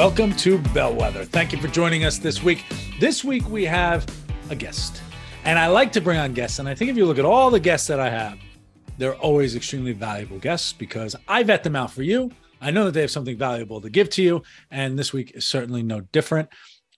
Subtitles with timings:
[0.00, 1.26] Welcome to Bellwether.
[1.26, 2.64] Thank you for joining us this week.
[2.98, 4.06] This week we have
[4.48, 5.02] a guest,
[5.44, 6.58] and I like to bring on guests.
[6.58, 8.38] And I think if you look at all the guests that I have,
[8.96, 12.30] they're always extremely valuable guests because I vet them out for you.
[12.62, 15.46] I know that they have something valuable to give to you, and this week is
[15.46, 16.48] certainly no different.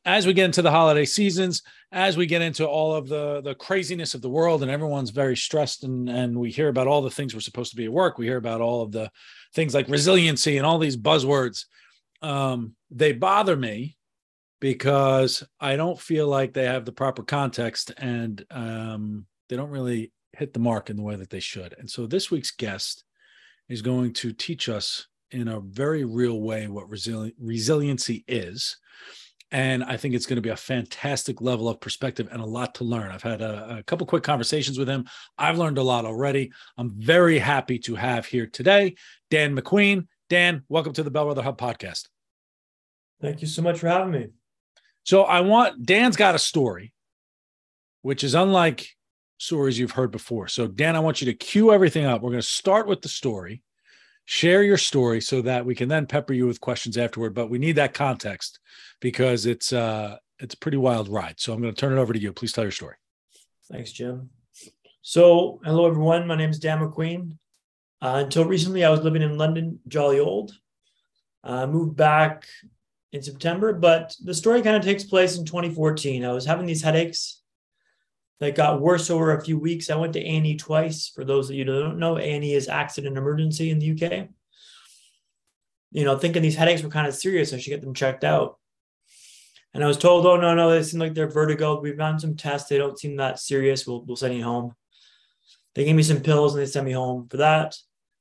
[0.05, 3.57] As we get into the holiday seasons, as we get into all of the the
[3.57, 7.11] craziness of the world, and everyone's very stressed, and and we hear about all the
[7.11, 8.17] things we're supposed to be at work.
[8.17, 9.11] We hear about all of the
[9.55, 11.65] things like resiliency and all these buzzwords
[12.23, 13.97] um, they bother me
[14.61, 20.13] because I don't feel like they have the proper context and um, they don't really
[20.35, 21.75] hit the mark in the way that they should.
[21.79, 23.05] And so this week's guest
[23.69, 28.77] is going to teach us in a very real way what resili- resiliency is.
[29.51, 32.75] And I think it's going to be a fantastic level of perspective and a lot
[32.77, 33.11] to learn.
[33.11, 35.07] I've had a, a couple quick conversations with him.
[35.37, 36.53] I've learned a lot already.
[36.79, 38.95] I'm very happy to have here today
[39.31, 40.07] Dan MacQueen.
[40.31, 42.09] Dan, welcome to the Bellwether Hub podcast.
[43.23, 44.27] Thank you so much for having me.
[45.05, 46.93] So I want Dan's got a story,
[48.03, 48.89] which is unlike
[49.39, 50.49] stories you've heard before.
[50.49, 52.21] So Dan, I want you to cue everything up.
[52.21, 53.63] We're going to start with the story,
[54.25, 57.33] share your story so that we can then pepper you with questions afterward.
[57.33, 58.59] But we need that context
[59.01, 61.39] because it's uh it's a pretty wild ride.
[61.39, 62.33] So I'm going to turn it over to you.
[62.33, 62.97] Please tell your story.
[63.71, 64.31] Thanks, Jim.
[65.03, 66.27] So hello everyone.
[66.27, 67.37] My name is Dan MacQueen.
[68.01, 70.59] Uh, until recently, I was living in London, jolly old.
[71.45, 72.47] I uh, moved back
[73.13, 76.25] in September, but the story kind of takes place in 2014.
[76.25, 77.43] I was having these headaches
[78.41, 79.91] that got worse over a few weeks.
[79.91, 81.13] I went to A&E twice.
[81.15, 84.29] For those of you who don't know, A&E is accident emergency in the UK.
[85.91, 88.59] You know, thinking these headaches were kind of serious, I should get them checked out.
[89.75, 91.81] And I was told, oh, no, no, they seem like they're vertigo.
[91.81, 92.69] We've done some tests.
[92.69, 93.87] They don't seem that serious.
[93.87, 94.75] We'll, we'll send you home.
[95.75, 97.77] They gave me some pills and they sent me home for that.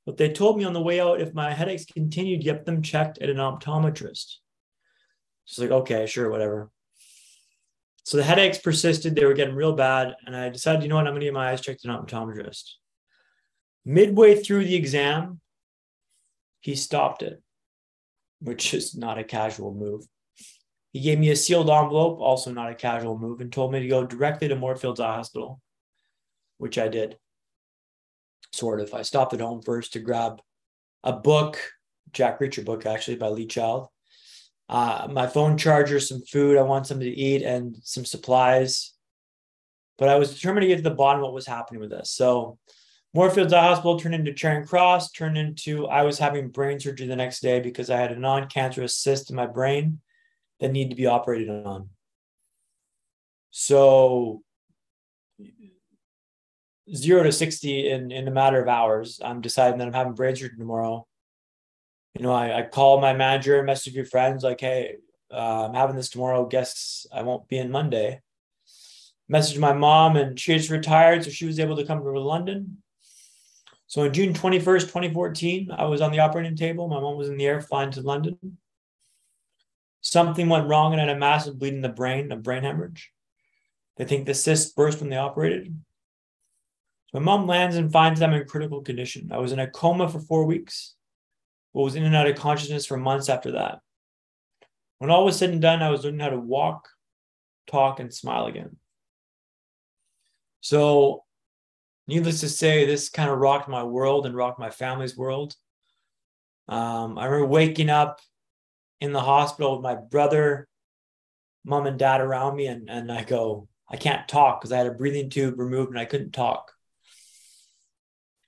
[0.06, 3.18] But they told me on the way out, if my headaches continued, get them checked
[3.19, 4.35] at an optometrist.
[5.46, 6.69] She's like, okay, sure, whatever.
[8.03, 9.16] So the headaches persisted.
[9.16, 10.16] They were getting real bad.
[10.25, 11.07] And I decided, you know what?
[11.07, 12.72] I'm going to get my eyes checked an optometrist.
[13.85, 15.40] Midway through the exam,
[16.62, 17.41] he stopped it,
[18.40, 20.06] which is not a casual move.
[20.94, 23.88] He gave me a sealed envelope, also not a casual move, and told me to
[23.88, 25.62] go directly to Moorfields Eye Hospital,
[26.57, 27.18] which I did.
[28.51, 28.94] Sort of.
[28.94, 30.41] I stopped at home first to grab
[31.03, 31.59] a book,
[32.12, 33.88] Jack Reacher book, actually, by Lee Child
[34.72, 36.58] uh, my phone charger, some food.
[36.58, 38.94] I want something to eat and some supplies.
[39.98, 42.12] But I was determined to get to the bottom of what was happening with this.
[42.12, 42.58] So
[43.14, 47.18] Moorfields Eye Hospital turned into Charing Cross, turned into I was having brain surgery the
[47.18, 50.00] next day because I had a non-cancerous cyst in my brain
[50.62, 51.90] that needed to be operated on.
[53.50, 54.42] So
[56.96, 59.20] zero to 60 in, in a matter of hours.
[59.22, 61.06] I'm deciding that I'm having brain surgery tomorrow
[62.16, 64.98] you know, I, I call my manager, and message a few friends, like, hey,
[65.32, 66.46] uh, I'm having this tomorrow.
[66.46, 68.22] Guess I won't be in Monday.
[69.30, 72.20] Message my mom, and she just retired, so she was able to come over to
[72.20, 72.82] London.
[73.88, 76.88] So on June 21st, 2014, I was on the operating table.
[76.88, 78.38] My mom was in the air flying to London.
[80.00, 83.12] Something went wrong and I had a massive bleed in the brain, a brain hemorrhage.
[83.98, 85.78] They think the cyst burst when they operated.
[87.12, 89.30] So my mom lands and finds them in critical condition.
[89.30, 90.96] I was in a coma for four weeks
[91.74, 93.80] was in and out of consciousness for months after that.
[95.00, 96.88] When all was said and done, I was learning how to walk,
[97.68, 98.76] talk, and smile again.
[100.60, 101.24] So,
[102.08, 105.56] needless to say, this kind of rocked my world and rocked my family's world.
[106.68, 108.20] Um, I remember waking up
[109.00, 110.68] in the hospital with my brother,
[111.66, 114.88] mom, and dad around me, and, and I go, I can't talk because I had
[114.88, 116.72] a breathing tube removed and I couldn't talk.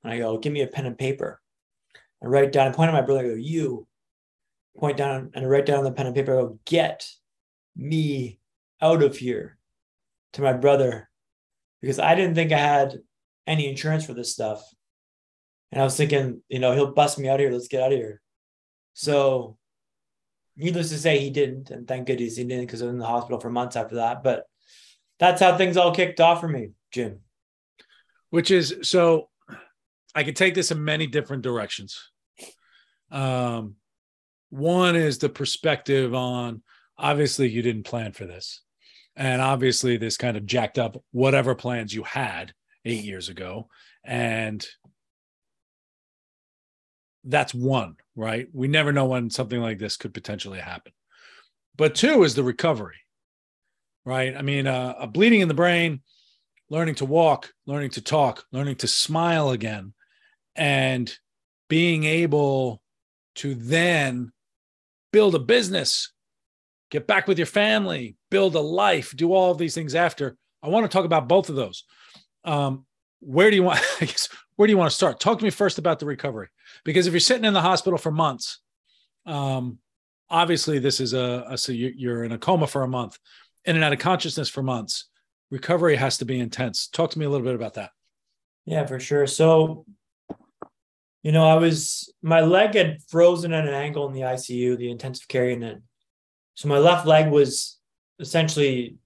[0.03, 1.42] And I go, give me a pen and paper.
[2.23, 3.87] I write down, I point at my brother, I go, you
[4.77, 7.05] point down and I write down on the pen and paper, I go, get
[7.75, 8.39] me
[8.81, 9.57] out of here
[10.33, 11.09] to my brother
[11.81, 12.99] because I didn't think I had
[13.45, 14.63] any insurance for this stuff.
[15.71, 17.51] And I was thinking, you know, he'll bust me out here.
[17.51, 18.21] Let's get out of here.
[18.93, 19.57] So,
[20.55, 21.71] needless to say, he didn't.
[21.71, 24.23] And thank goodness he didn't because I was in the hospital for months after that.
[24.23, 24.45] But
[25.19, 27.19] that's how things all kicked off for me, Jim.
[28.29, 29.29] Which is so
[30.15, 32.11] I could take this in many different directions.
[33.11, 33.75] Um,
[34.50, 36.61] One is the perspective on
[36.95, 38.61] obviously you didn't plan for this.
[39.15, 42.53] And obviously this kind of jacked up whatever plans you had
[42.85, 43.67] eight years ago.
[44.03, 44.63] And
[47.23, 48.47] that's one, right?
[48.53, 50.94] We never know when something like this could potentially happen.
[51.75, 52.99] But two is the recovery,
[54.06, 54.38] right?
[54.38, 56.01] I mean, uh, a bleeding in the brain,
[56.69, 59.94] learning to walk, learning to talk, learning to smile again,
[60.56, 61.11] and
[61.69, 62.82] being able
[63.35, 64.31] to then
[65.12, 66.12] build a business,
[66.91, 70.38] get back with your family, build a life, do all of these things after.
[70.62, 71.83] I want to talk about both of those.
[72.44, 72.85] Um,
[73.19, 73.80] where do you want?
[74.01, 75.19] I guess where do you want to start?
[75.19, 76.50] Talk to me first about the recovery,
[76.83, 78.59] because if you're sitting in the hospital for months,
[79.25, 79.80] um,
[80.30, 83.18] obviously this is a, a so you're in a coma for a month,
[83.65, 85.09] in and out of consciousness for months.
[85.51, 86.88] Recovery has to be intense.
[86.88, 87.91] Talk to me a little bit about that.
[88.65, 89.27] Yeah, for sure.
[89.27, 89.85] So,
[91.23, 94.91] you know, I was my leg had frozen at an angle in the ICU, the
[94.91, 95.81] intensive care unit.
[96.55, 97.79] So my left leg was
[98.19, 98.97] essentially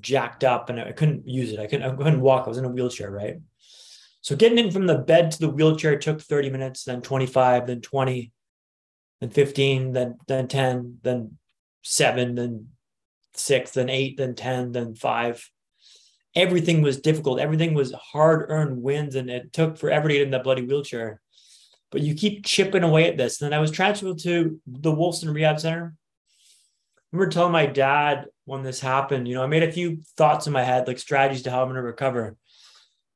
[0.00, 1.58] jacked up, and I couldn't use it.
[1.58, 1.90] I couldn't.
[1.90, 2.44] I couldn't walk.
[2.44, 3.38] I was in a wheelchair, right?
[4.20, 7.80] So getting in from the bed to the wheelchair took 30 minutes, then 25, then
[7.80, 8.30] 20,
[9.20, 11.38] then 15, then then 10, then
[11.82, 12.68] seven, then
[13.34, 15.50] six, then eight, then 10, then five.
[16.34, 17.40] Everything was difficult.
[17.40, 21.22] Everything was hard earned wins, and it took forever to get in that bloody wheelchair.
[21.92, 23.40] But you keep chipping away at this.
[23.40, 25.94] And then I was transferred to the Wolfson Rehab Center.
[25.94, 30.46] I remember telling my dad when this happened, you know, I made a few thoughts
[30.46, 32.34] in my head, like strategies to how I'm going to recover.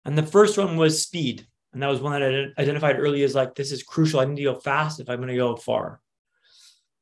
[0.05, 1.47] And the first one was speed.
[1.73, 4.21] And that was one that I identified early as like, this is crucial.
[4.21, 6.01] I need to go fast if I'm going to go far.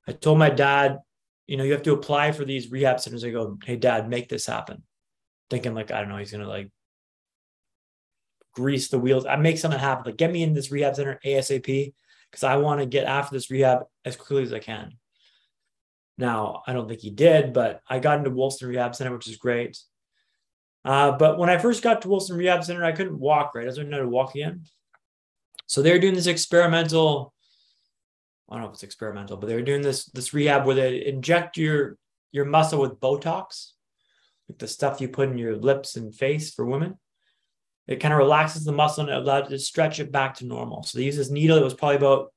[0.06, 1.00] I told my dad,
[1.46, 3.24] you know, you have to apply for these rehab centers.
[3.24, 4.84] I go, hey, dad, make this happen.
[5.50, 6.70] Thinking like, I don't know, he's going to like
[8.54, 9.26] grease the wheels.
[9.26, 10.04] I make something happen.
[10.06, 11.92] Like, get me in this rehab center ASAP
[12.30, 14.92] because I want to get after this rehab as quickly as I can.
[16.16, 19.36] Now, I don't think he did, but I got into Wolfson Rehab Center, which is
[19.36, 19.78] great.
[20.84, 23.64] Uh, but when I first got to Wolfson Rehab Center, I couldn't walk right.
[23.64, 24.64] I was know to walk again.
[25.66, 27.32] So they were doing this experimental.
[28.48, 31.06] I don't know if it's experimental, but they were doing this this rehab where they
[31.06, 31.96] inject your
[32.32, 33.70] your muscle with Botox,
[34.48, 36.98] like the stuff you put in your lips and face for women.
[37.86, 40.82] It kind of relaxes the muscle and it allowed to stretch it back to normal.
[40.82, 42.32] So they use this needle It was probably about,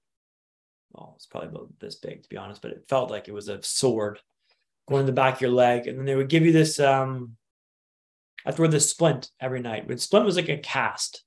[0.92, 3.48] well, it's probably about this big to be honest, but it felt like it was
[3.48, 4.20] a sword
[4.90, 5.88] going in the back of your leg.
[5.88, 7.38] And then they would give you this um,
[8.48, 9.88] I wear this splint every night.
[9.88, 11.24] When splint was like a cast.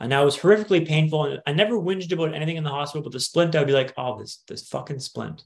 [0.00, 1.24] And that was horrifically painful.
[1.24, 3.72] And I never whinged about anything in the hospital, but the splint, I would be
[3.72, 5.44] like, oh, this this fucking splint.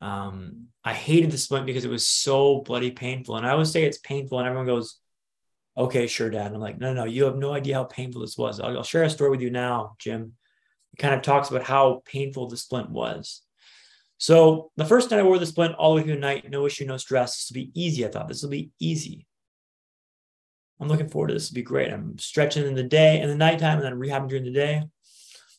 [0.00, 3.36] Um, I hated the splint because it was so bloody painful.
[3.36, 4.98] And I always say it's painful, and everyone goes,
[5.76, 6.46] okay, sure, dad.
[6.46, 8.60] And I'm like, no, no, you have no idea how painful this was.
[8.60, 10.32] I'll, I'll share a story with you now, Jim.
[10.92, 13.42] It kind of talks about how painful the splint was.
[14.18, 16.64] So the first night I wore the splint all the way through the night, no
[16.64, 17.36] issue, no stress.
[17.36, 18.04] This will be easy.
[18.04, 19.26] I thought this will be easy.
[20.80, 21.46] I'm looking forward to this.
[21.46, 21.92] It'll be great.
[21.92, 24.82] I'm stretching in the day and the nighttime and then rehabbing during the day.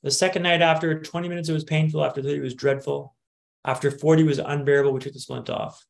[0.04, 2.04] The second night after 20 minutes, it was painful.
[2.04, 3.16] After 30, it was dreadful.
[3.66, 4.94] After 40, it was unbearable.
[4.94, 5.84] We took the splint off.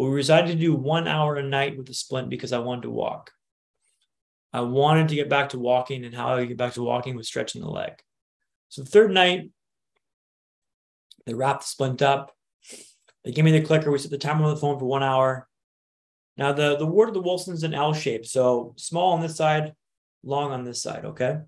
[0.00, 2.84] But we decided to do one hour a night with the splint because I wanted
[2.84, 3.32] to walk.
[4.50, 7.26] I wanted to get back to walking, and how I get back to walking was
[7.26, 7.92] stretching the leg.
[8.70, 9.50] So the third night,
[11.26, 12.34] they wrapped the splint up.
[13.26, 13.90] They gave me the clicker.
[13.90, 15.46] We set the timer on the phone for one hour.
[16.38, 18.24] Now the, the word of the Wolfson's an L shape.
[18.24, 19.74] So small on this side,
[20.22, 21.40] long on this side, okay?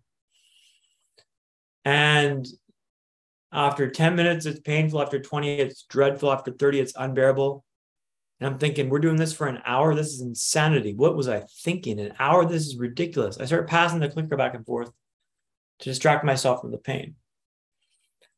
[1.87, 2.47] And
[3.51, 5.01] after 10 minutes, it's painful.
[5.01, 6.31] After 20, it's dreadful.
[6.31, 7.65] After 30, it's unbearable.
[8.43, 9.95] And I'm thinking, we're doing this for an hour.
[9.95, 10.95] This is insanity.
[10.95, 12.01] What was I thinking?
[12.01, 12.45] An hour?
[12.45, 13.39] This is ridiculous.
[13.39, 14.91] I start passing the clicker back and forth
[15.79, 17.15] to distract myself from the pain.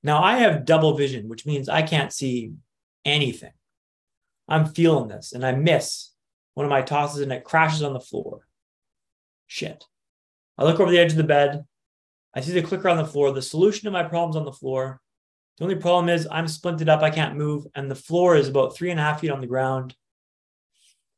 [0.03, 2.53] Now I have double vision, which means I can't see
[3.07, 3.53] anything.
[4.47, 6.11] I'm feeling this and I miss
[6.53, 8.47] one of my tosses and it crashes on the floor.
[9.47, 9.85] Shit.
[10.59, 11.65] I look over the edge of the bed.
[12.35, 13.33] I see the clicker on the floor.
[13.33, 15.01] The solution to my problem's on the floor.
[15.59, 17.03] The only problem is I'm splinted up.
[17.03, 17.67] I can't move.
[17.75, 19.95] And the floor is about three and a half feet on the ground.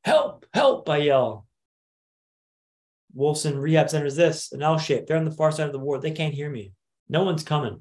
[0.04, 1.46] Help, help, I yell.
[3.16, 5.06] Wolfson Rehab Center is this, an L shape.
[5.06, 6.02] They're on the far side of the ward.
[6.02, 6.72] They can't hear me.
[7.08, 7.80] No one's coming.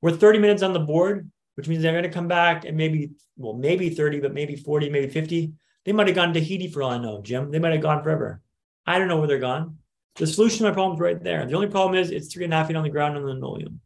[0.00, 3.10] We're 30 minutes on the board, which means they're going to come back and maybe,
[3.36, 5.52] well, maybe 30, but maybe 40, maybe 50.
[5.84, 7.50] They might have gone to Tahiti for all I know, Jim.
[7.50, 8.40] They might have gone forever.
[8.86, 9.78] I don't know where they're gone.
[10.16, 11.44] The solution to my problem is right there.
[11.46, 13.28] The only problem is it's three and a half feet on the ground on the
[13.28, 13.80] linoleum.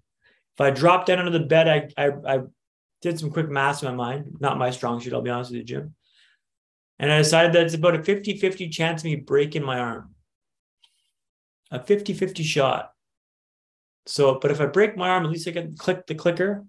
[0.59, 2.41] If I drop down under the bed, I, I, I
[3.01, 4.37] did some quick math in my mind.
[4.41, 5.95] Not my strong suit, I'll be honest with you, Jim.
[6.99, 10.15] And I decided that it's about a 50 50 chance of me breaking my arm.
[11.71, 12.93] A 50 50 shot.
[14.07, 16.65] So, but if I break my arm, at least I can click the clicker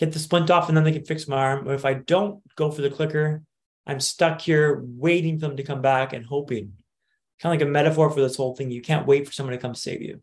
[0.00, 1.64] get the splint off, and then they can fix my arm.
[1.66, 3.42] But if I don't go for the clicker,
[3.86, 6.72] I'm stuck here waiting for them to come back and hoping.
[7.38, 8.70] Kind of like a metaphor for this whole thing.
[8.70, 10.22] You can't wait for someone to come save you.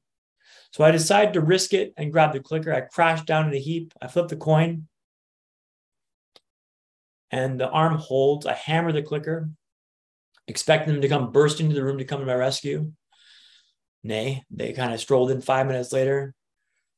[0.71, 2.73] So I decided to risk it and grab the clicker.
[2.73, 3.93] I crashed down in a heap.
[4.01, 4.87] I flip the coin
[7.31, 8.45] and the arm holds.
[8.45, 9.49] I hammer the clicker,
[10.47, 12.91] expecting them to come burst into the room to come to my rescue.
[14.03, 16.33] Nay, they kind of strolled in five minutes later.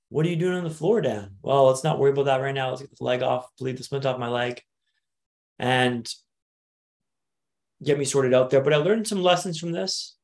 [0.09, 1.35] What are you doing on the floor, Dan?
[1.41, 2.69] Well, let's not worry about that right now.
[2.69, 4.61] Let's get the leg off, bleed the splint off my leg,
[5.57, 6.11] and
[7.83, 8.61] get me sorted out there.
[8.61, 10.15] But I learned some lessons from this.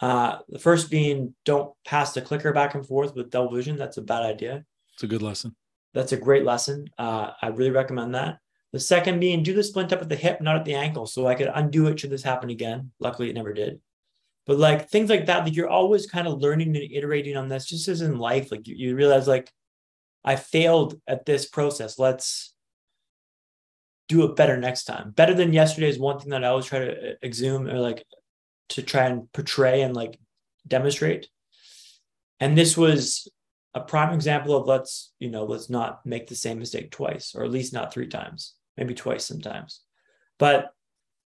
[0.00, 3.76] Uh, the first being don't pass the clicker back and forth with double vision.
[3.76, 4.64] That's a bad idea.
[4.94, 5.56] It's a good lesson.
[5.94, 6.88] That's a great lesson.
[6.98, 8.38] Uh, I really recommend that.
[8.72, 11.26] The second being do the splint up at the hip, not at the ankle, so
[11.26, 12.92] I could undo it should this happen again.
[13.00, 13.80] Luckily, it never did.
[14.46, 17.66] But like things like that, like you're always kind of learning and iterating on this,
[17.66, 18.50] just as in life.
[18.50, 19.50] Like you, you realize, like
[20.24, 21.98] I failed at this process.
[21.98, 22.54] Let's
[24.08, 25.10] do it better next time.
[25.10, 28.04] Better than yesterday is one thing that I always try to uh, exhume or like
[28.70, 30.18] to try and portray and like
[30.66, 31.28] demonstrate.
[32.40, 33.28] And this was
[33.74, 37.44] a prime example of let's, you know, let's not make the same mistake twice, or
[37.44, 39.82] at least not three times maybe twice sometimes.
[40.38, 40.70] But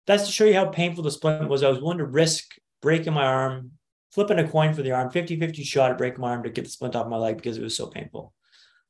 [0.06, 1.62] that's to show you how painful the splint was.
[1.62, 3.72] I was willing to risk breaking my arm,
[4.12, 6.64] flipping a coin for the arm, 50 50 shot at breaking my arm to get
[6.64, 8.34] the splint off my leg because it was so painful.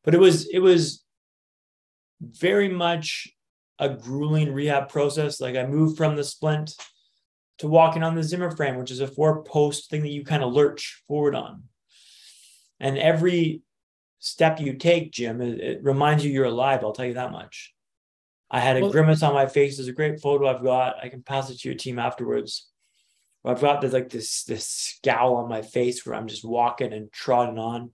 [0.02, 1.04] But it was, it was
[2.20, 3.28] very much
[3.78, 5.40] a grueling rehab process.
[5.40, 6.74] Like I moved from the splint
[7.60, 10.42] to walking on the Zimmer frame, which is a four post thing that you kind
[10.42, 11.64] of lurch forward on.
[12.80, 13.60] And every
[14.18, 16.80] step you take, Jim, it, it reminds you you're alive.
[16.82, 17.74] I'll tell you that much.
[18.50, 19.76] I had a well, grimace on my face.
[19.76, 20.96] There's a great photo I've got.
[21.04, 22.68] I can pass it to your team afterwards.
[23.44, 27.12] I've got this like this this scowl on my face where I'm just walking and
[27.12, 27.90] trotting on.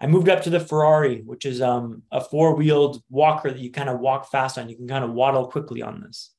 [0.00, 3.88] I moved up to the Ferrari, which is um, a four-wheeled walker that you kind
[3.88, 4.68] of walk fast on.
[4.68, 6.32] You can kind of waddle quickly on this.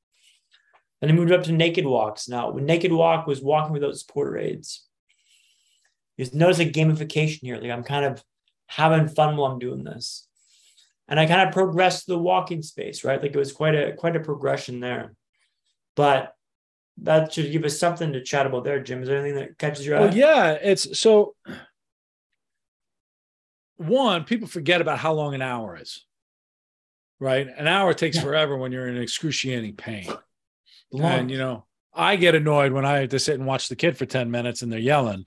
[1.00, 2.28] Then I moved up to naked walks.
[2.28, 4.84] Now, when naked walk was walking without support aids,
[6.16, 7.56] you notice a gamification here.
[7.56, 8.22] Like I'm kind of
[8.66, 10.28] having fun while I'm doing this
[11.08, 13.20] and I kind of progressed to the walking space, right?
[13.20, 15.14] Like it was quite a quite a progression there.
[15.96, 16.34] But
[16.98, 19.02] that should give us something to chat about there, Jim.
[19.02, 20.00] Is there anything that catches your eye?
[20.00, 21.34] Well, yeah, it's so
[23.76, 26.04] one, people forget about how long an hour is.
[27.20, 27.48] Right?
[27.48, 28.22] An hour takes yeah.
[28.22, 30.06] forever when you're in excruciating pain.
[30.92, 33.96] And you know, I get annoyed when I have to sit and watch the kid
[33.96, 35.26] for 10 minutes and they're yelling.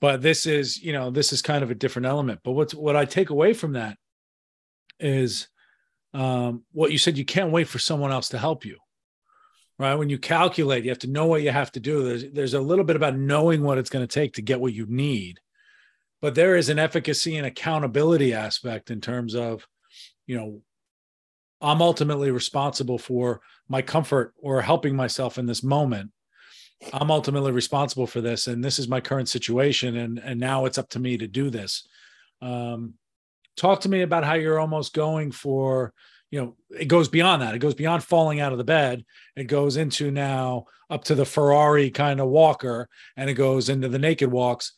[0.00, 2.40] But this is, you know, this is kind of a different element.
[2.42, 3.96] But what's what I take away from that
[4.98, 5.48] is
[6.14, 8.78] um, what you said you can't wait for someone else to help you
[9.78, 12.54] right when you calculate you have to know what you have to do there's there's
[12.54, 15.40] a little bit about knowing what it's going to take to get what you need
[16.20, 19.66] but there is an efficacy and accountability aspect in terms of
[20.26, 20.60] you know
[21.60, 23.40] i'm ultimately responsible for
[23.70, 26.10] my comfort or helping myself in this moment.
[26.92, 30.76] I'm ultimately responsible for this and this is my current situation and and now it's
[30.76, 31.86] up to me to do this.
[32.42, 32.94] Um,
[33.56, 35.92] talk to me about how you're almost going for
[36.30, 37.54] you know it goes beyond that.
[37.54, 39.04] It goes beyond falling out of the bed.
[39.36, 43.88] It goes into now up to the ferrari kind of walker and it goes into
[43.88, 44.72] the naked walks.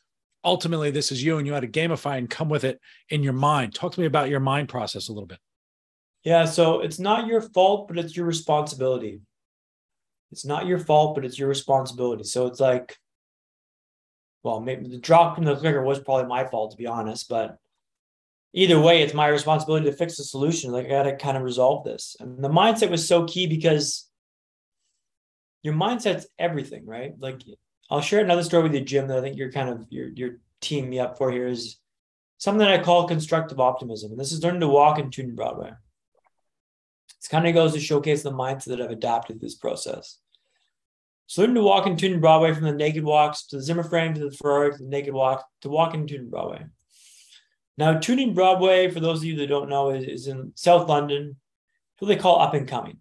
[0.44, 3.32] Ultimately this is you and you had to gamify and come with it in your
[3.32, 3.74] mind.
[3.74, 5.38] Talk to me about your mind process a little bit
[6.24, 9.20] yeah so it's not your fault but it's your responsibility
[10.30, 12.96] it's not your fault but it's your responsibility so it's like
[14.42, 17.58] well maybe the drop from the clicker was probably my fault to be honest but
[18.52, 20.72] either way, it's my responsibility to fix the solution.
[20.72, 22.16] Like I got to kind of resolve this.
[22.20, 24.08] And the mindset was so key because
[25.62, 27.14] your mindset's everything, right?
[27.18, 27.42] Like
[27.90, 30.38] I'll share another story with you, Jim, that I think you're kind of you're you're
[30.60, 31.78] teaming me up for here is
[32.38, 34.10] something I call constructive optimism.
[34.10, 35.72] And this is learning to walk and Tooting Broadway.
[37.22, 40.18] This kind of goes to showcase the mindset that I've adapted to this process.
[41.28, 44.12] So learning to walk and Tooting Broadway from the naked walks to the Zimmer frame
[44.14, 46.66] to the Ferrari to the naked walk to walk and Tooting Broadway.
[47.78, 51.36] Now, Tooting Broadway, for those of you that don't know, is, is in South London.
[52.00, 52.96] What they call up and coming,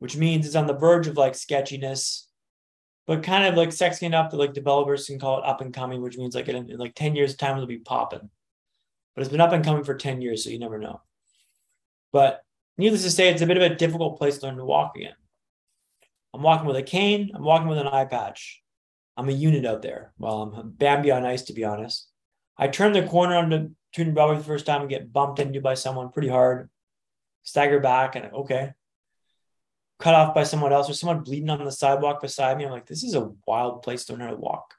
[0.00, 2.28] which means it's on the verge of like sketchiness,
[3.06, 6.02] but kind of like sexy enough that like developers can call it up and coming,
[6.02, 8.28] which means like in, in like 10 years' time it'll be popping.
[9.14, 11.00] But it's been up and coming for 10 years, so you never know.
[12.12, 12.42] But
[12.80, 15.14] needless to say, it's a bit of a difficult place to learn to walk again.
[16.34, 18.62] I'm walking with a cane, I'm walking with an eye patch.
[19.16, 20.12] I'm a unit out there.
[20.18, 22.08] Well, I'm Bambi on ice, to be honest.
[22.56, 25.60] I turn the corner onto Tooting Broadway for the first time and get bumped into
[25.60, 26.70] by someone pretty hard,
[27.42, 28.72] stagger back, and okay,
[29.98, 32.64] cut off by someone else or someone bleeding on the sidewalk beside me.
[32.64, 34.74] I'm like, this is a wild place to learn how to walk.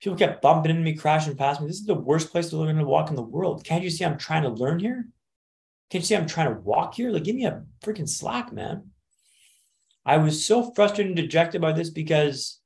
[0.00, 1.66] People kept bumping into me, crashing past me.
[1.66, 3.64] This is the worst place to learn to walk in the world.
[3.64, 5.08] Can't you see I'm trying to learn here?
[5.92, 7.10] Can't you see I'm trying to walk here?
[7.10, 8.92] Like, give me a freaking slack, man.
[10.06, 12.58] I was so frustrated and dejected by this because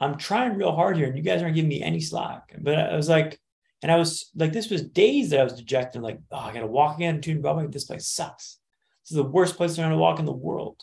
[0.00, 2.54] I'm trying real hard here and you guys aren't giving me any slack.
[2.60, 3.40] But I was like,
[3.82, 6.66] and I was like, this was days that I was dejected, like, oh, I gotta
[6.66, 7.66] walk again to Broadway.
[7.68, 8.58] This place sucks.
[9.02, 10.82] This is the worst place to learn how to walk in the world.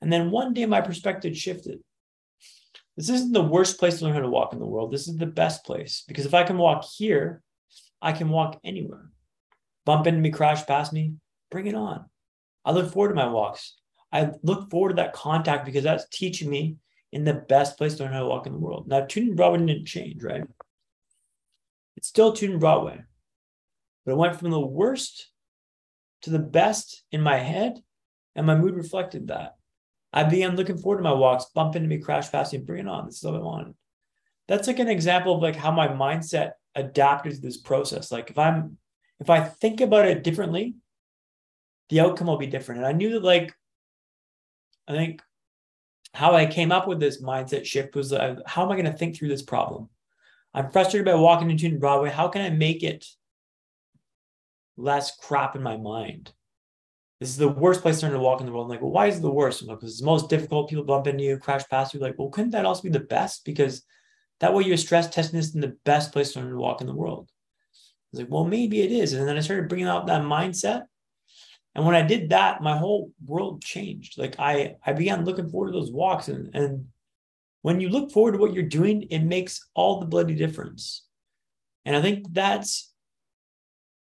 [0.00, 1.80] And then one day my perspective shifted.
[2.96, 4.92] This isn't the worst place to learn how to walk in the world.
[4.92, 7.42] This is the best place because if I can walk here,
[8.00, 9.11] I can walk anywhere.
[9.84, 11.14] Bump into me, crash past me,
[11.50, 12.04] bring it on.
[12.64, 13.76] I look forward to my walks.
[14.12, 16.76] I look forward to that contact because that's teaching me
[17.12, 18.88] in the best place to learn how to walk in the world.
[18.88, 20.44] Now, Tooting Broadway didn't change, right?
[21.96, 23.00] It's still Tooting Broadway,
[24.04, 25.30] but it went from the worst
[26.22, 27.82] to the best in my head,
[28.34, 29.56] and my mood reflected that.
[30.12, 32.88] I began looking forward to my walks, bump into me, crash past me, bring it
[32.88, 33.06] on.
[33.06, 33.74] This is what I wanted.
[34.46, 38.12] That's like an example of like how my mindset adapted to this process.
[38.12, 38.76] Like if I'm
[39.22, 40.74] if I think about it differently,
[41.90, 42.80] the outcome will be different.
[42.80, 43.54] And I knew that like
[44.88, 45.22] I think
[46.12, 48.92] how I came up with this mindset shift was uh, how am I going to
[48.92, 49.88] think through this problem?
[50.52, 52.10] I'm frustrated by walking into Broadway.
[52.10, 53.06] How can I make it
[54.76, 56.32] less crap in my mind?
[57.20, 58.66] This is the worst place to learn to walk in the world.
[58.66, 59.64] I'm like, well, why is it the worst?
[59.64, 60.68] Because it's the most difficult.
[60.68, 62.00] People bump into you, crash past you.
[62.00, 63.44] Like, well, couldn't that also be the best?
[63.44, 63.84] Because
[64.40, 66.88] that way you're stress testing this in the best place to learn to walk in
[66.88, 67.30] the world.
[68.12, 69.12] Was like, well, maybe it is.
[69.12, 70.82] And then I started bringing out that mindset.
[71.74, 74.18] And when I did that, my whole world changed.
[74.18, 76.28] Like I, I began looking forward to those walks.
[76.28, 76.86] And, and
[77.62, 81.06] when you look forward to what you're doing, it makes all the bloody difference.
[81.84, 82.92] And I think that's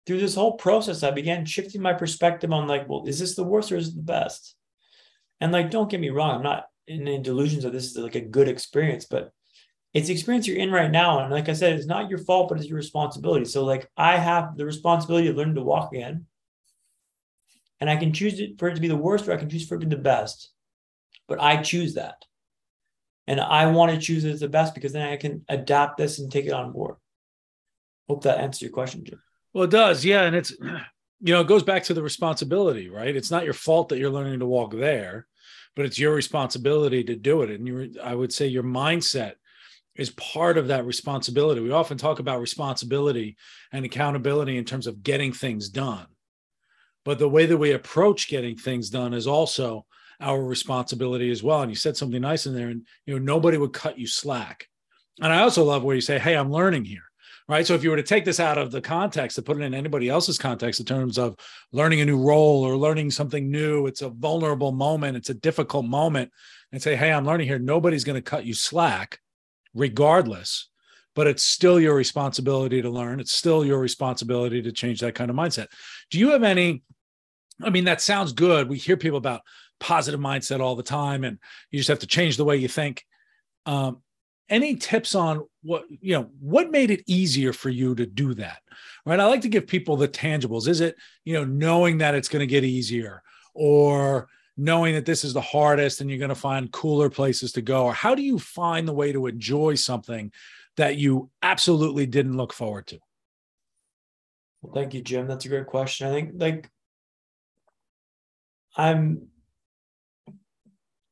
[0.06, 3.44] through this whole process, I began shifting my perspective on like, well, is this the
[3.44, 4.54] worst or is it the best?
[5.40, 8.14] And like, don't get me wrong, I'm not in any delusions that this is like
[8.14, 9.32] a good experience, but
[9.96, 11.20] it's the experience you're in right now.
[11.20, 13.46] And like I said, it's not your fault, but it's your responsibility.
[13.46, 16.26] So like I have the responsibility to learn to walk again.
[17.80, 19.66] And I can choose it for it to be the worst, or I can choose
[19.66, 20.50] for it to be the best.
[21.28, 22.26] But I choose that.
[23.26, 26.18] And I want to choose it as the best because then I can adapt this
[26.18, 26.96] and take it on board.
[28.06, 29.22] Hope that answers your question, Jim.
[29.54, 30.04] Well, it does.
[30.04, 30.24] Yeah.
[30.24, 30.50] And it's,
[31.20, 33.16] you know, it goes back to the responsibility, right?
[33.16, 35.26] It's not your fault that you're learning to walk there,
[35.74, 37.50] but it's your responsibility to do it.
[37.50, 39.36] And you, I would say your mindset
[39.96, 41.60] is part of that responsibility.
[41.60, 43.36] We often talk about responsibility
[43.72, 46.06] and accountability in terms of getting things done.
[47.04, 49.86] But the way that we approach getting things done is also
[50.20, 51.62] our responsibility as well.
[51.62, 54.66] And you said something nice in there, and you know, nobody would cut you slack.
[55.20, 57.06] And I also love where you say, Hey, I'm learning here
[57.48, 57.66] right?
[57.66, 59.74] So if you were to take this out of the context and put it in
[59.74, 61.36] anybody else's context in terms of
[61.72, 65.86] learning a new role or learning something new, it's a vulnerable moment, it's a difficult
[65.86, 66.30] moment,
[66.72, 67.58] and say, hey, I'm learning here.
[67.58, 69.20] Nobody's going to cut you slack,
[69.76, 70.68] regardless.
[71.14, 73.20] But it's still your responsibility to learn.
[73.20, 75.68] It's still your responsibility to change that kind of mindset.
[76.10, 76.82] Do you have any?
[77.62, 78.68] I mean, that sounds good.
[78.68, 79.40] We hear people about
[79.80, 81.38] positive mindset all the time, and
[81.70, 83.04] you just have to change the way you think.
[83.64, 84.02] Um,
[84.48, 88.62] any tips on what you know what made it easier for you to do that
[89.04, 92.28] right i like to give people the tangibles is it you know knowing that it's
[92.28, 93.22] going to get easier
[93.54, 97.62] or knowing that this is the hardest and you're going to find cooler places to
[97.62, 100.32] go or how do you find the way to enjoy something
[100.76, 102.98] that you absolutely didn't look forward to
[104.62, 106.70] well, thank you jim that's a great question i think like
[108.76, 109.28] i'm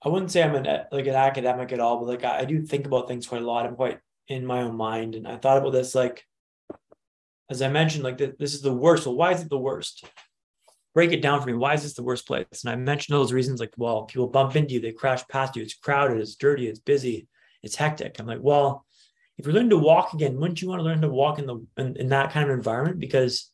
[0.05, 2.63] I wouldn't say I'm an like an academic at all, but like I, I do
[2.63, 3.65] think about things quite a lot.
[3.65, 6.27] I'm quite in my own mind, and I thought about this like,
[7.51, 9.07] as I mentioned, like this is the worst.
[9.07, 10.05] Well, why is it the worst?
[10.95, 11.55] Break it down for me.
[11.55, 12.47] Why is this the worst place?
[12.63, 15.63] And I mentioned those reasons, like, well, people bump into you, they crash past you,
[15.63, 17.27] it's crowded, it's dirty, it's busy,
[17.63, 18.19] it's hectic.
[18.19, 18.87] I'm like, well,
[19.37, 21.67] if you're learning to walk again, wouldn't you want to learn to walk in the
[21.77, 23.01] in, in that kind of environment?
[23.01, 23.51] Because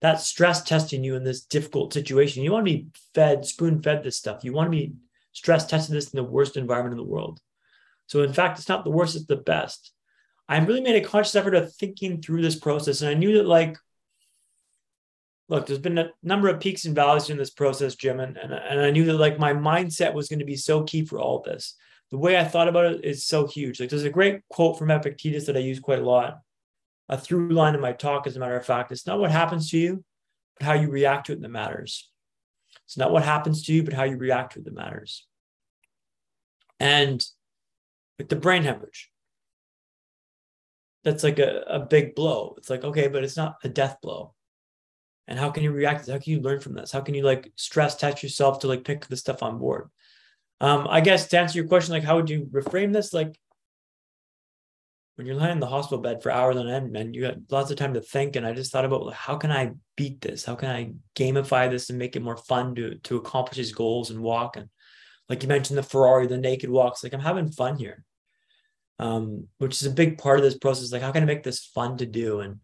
[0.00, 2.42] that's stress testing you in this difficult situation.
[2.42, 4.44] You want to be fed, spoon fed this stuff.
[4.44, 4.94] You want to be
[5.32, 7.40] stress tested this in the worst environment in the world.
[8.06, 9.92] So in fact, it's not the worst, it's the best.
[10.48, 13.02] I really made a conscious effort of thinking through this process.
[13.02, 13.76] And I knew that like,
[15.48, 18.20] look, there's been a number of peaks and valleys in this process, Jim.
[18.20, 21.04] And, and, and I knew that like my mindset was going to be so key
[21.04, 21.74] for all this.
[22.10, 23.80] The way I thought about it is so huge.
[23.80, 26.40] Like there's a great quote from Epictetus that I use quite a lot.
[27.10, 29.70] A through line in my talk, as a matter of fact, it's not what happens
[29.70, 30.04] to you,
[30.58, 32.10] but how you react to it that matters.
[32.84, 35.26] It's not what happens to you, but how you react to it that matters.
[36.80, 37.24] And
[38.18, 39.10] with the brain hemorrhage,
[41.04, 42.54] that's like a, a big blow.
[42.58, 44.34] It's like, okay, but it's not a death blow.
[45.28, 46.08] And how can you react?
[46.08, 46.90] How can you learn from this?
[46.90, 49.90] How can you like stress test yourself to like pick the stuff on board?
[50.60, 53.12] Um, I guess to answer your question, like how would you reframe this?
[53.12, 53.38] Like
[55.16, 57.70] when you're lying in the hospital bed for hours on end, man, you got lots
[57.70, 58.36] of time to think.
[58.36, 60.46] And I just thought about how can I beat this?
[60.46, 64.10] How can I gamify this and make it more fun to to accomplish these goals
[64.10, 64.56] and walk?
[64.56, 64.70] And
[65.28, 68.02] like you mentioned, the Ferrari, the naked walks, like I'm having fun here.
[69.00, 70.90] Um, which is a big part of this process.
[70.90, 72.40] Like, how can I make this fun to do?
[72.40, 72.58] And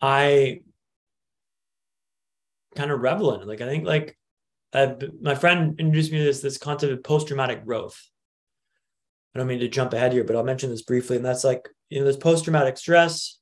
[0.00, 0.62] I
[2.74, 3.46] kind of revel in.
[3.46, 4.16] Like, I think like
[5.20, 8.00] my friend introduced me to this this concept of post traumatic growth
[9.34, 11.16] I don't mean to jump ahead here, but I'll mention this briefly.
[11.16, 13.38] And that's like, you know, there's post traumatic stress,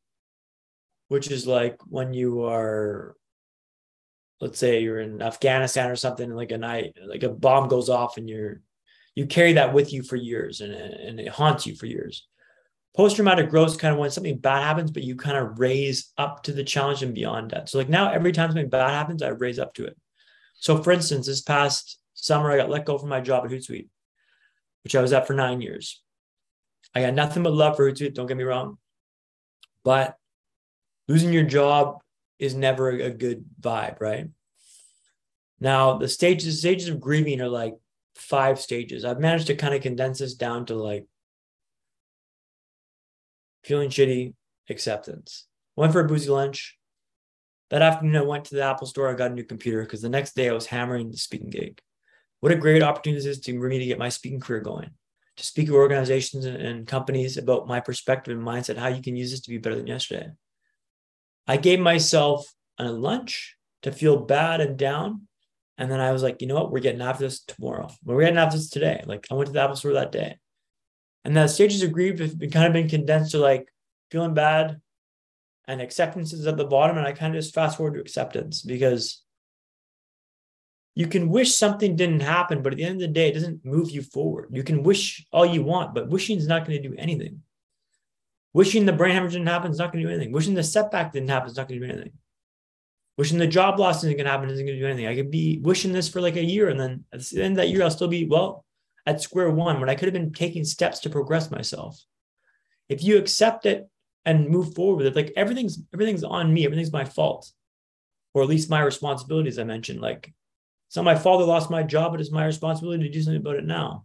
[1.09, 3.15] which is like when you are,
[4.41, 7.91] let's say you're in Afghanistan or something, and like a night, like a bomb goes
[7.91, 8.63] off and you're,
[9.15, 12.27] you carry that with you for years and, and it haunts you for years.
[12.95, 16.13] Post traumatic growth is kind of when something bad happens, but you kind of raise
[16.19, 17.69] up to the challenge and beyond that.
[17.69, 19.97] So, like now, every time something bad happens, I raise up to it.
[20.55, 23.89] So, for instance, this past summer, I got let go from my job at Hootsuite
[24.85, 26.01] which I was at for nine years.
[26.95, 28.79] I got nothing but love for Hootsuite, don't get me wrong.
[29.85, 30.17] But
[31.09, 32.01] losing your job
[32.39, 34.29] is never a good vibe, right?
[35.61, 37.75] Now, the stages, the stages of grieving are like
[38.17, 39.05] five stages.
[39.05, 41.07] I've managed to kind of condense this down to like
[43.65, 44.35] feeling shitty,
[44.69, 45.47] acceptance.
[45.77, 46.79] Went for a boozy lunch.
[47.71, 49.09] That afternoon, I went to the Apple store.
[49.09, 51.81] I got a new computer because the next day I was hammering the speaking gig
[52.43, 54.91] what a great opportunity this is for me to get my speaking career going,
[55.37, 59.15] to speak to organizations and, and companies about my perspective and mindset, how you can
[59.15, 60.29] use this to be better than yesterday.
[61.47, 65.29] I gave myself a lunch to feel bad and down.
[65.79, 66.73] And then I was like, you know what?
[66.73, 67.89] We're getting after this tomorrow.
[68.05, 69.05] We're getting after this today.
[69.07, 70.39] Like I went to the Apple store that day.
[71.25, 73.73] And the stages of grief have kind of been condensed to like
[74.11, 74.81] feeling bad
[75.69, 76.99] and acceptance is at the bottom.
[76.99, 79.23] And I kind of just fast forward to acceptance because
[80.95, 83.65] you can wish something didn't happen, but at the end of the day, it doesn't
[83.65, 84.51] move you forward.
[84.53, 87.43] You can wish all you want, but wishing is not going to do anything.
[88.53, 90.33] Wishing the brain hemorrhage didn't happen is not going to do anything.
[90.33, 92.13] Wishing the setback didn't happen is not going to do anything.
[93.17, 95.07] Wishing the job loss isn't going to happen isn't going to do anything.
[95.07, 97.57] I could be wishing this for like a year, and then at the end of
[97.59, 98.67] that year, I'll still be well
[99.07, 102.01] at square one when I could have been taking steps to progress myself.
[102.89, 103.89] If you accept it
[104.25, 107.51] and move forward with it, like everything's everything's on me, everything's my fault,
[108.35, 110.01] or at least my responsibility, as I mentioned.
[110.01, 110.33] Like
[110.97, 113.65] not my I lost my job, but it's my responsibility to do something about it
[113.65, 114.05] now.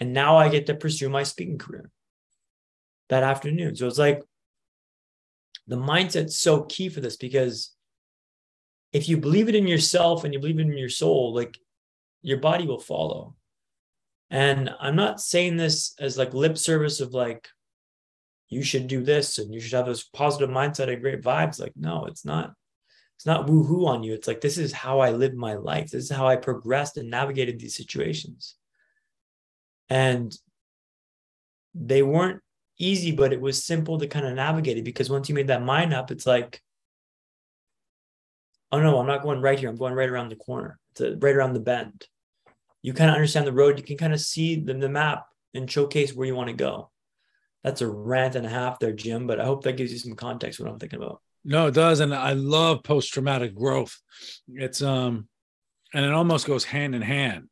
[0.00, 1.90] And now I get to pursue my speaking career
[3.08, 3.74] that afternoon.
[3.74, 4.22] So it's like
[5.66, 7.74] the mindset's so key for this because
[8.92, 11.58] if you believe it in yourself and you believe it in your soul, like
[12.22, 13.34] your body will follow.
[14.30, 17.48] And I'm not saying this as like lip service of like,
[18.48, 21.60] you should do this and you should have this positive mindset and great vibes.
[21.60, 22.52] Like, no, it's not
[23.18, 24.14] it's not woohoo on you.
[24.14, 25.90] It's like, this is how I live my life.
[25.90, 28.54] This is how I progressed and navigated these situations.
[29.88, 30.32] And
[31.74, 32.40] they weren't
[32.78, 35.64] easy, but it was simple to kind of navigate it because once you made that
[35.64, 36.62] mind up, it's like,
[38.70, 39.68] oh no, I'm not going right here.
[39.68, 42.06] I'm going right around the corner, to right around the bend.
[42.82, 43.78] You kind of understand the road.
[43.78, 46.90] You can kind of see the, the map and showcase where you want to go.
[47.64, 50.14] That's a rant and a half there, Jim, but I hope that gives you some
[50.14, 51.20] context what I'm thinking about.
[51.44, 53.98] No, it does, and I love post traumatic growth.
[54.48, 55.28] It's um,
[55.94, 57.48] and it almost goes hand in hand,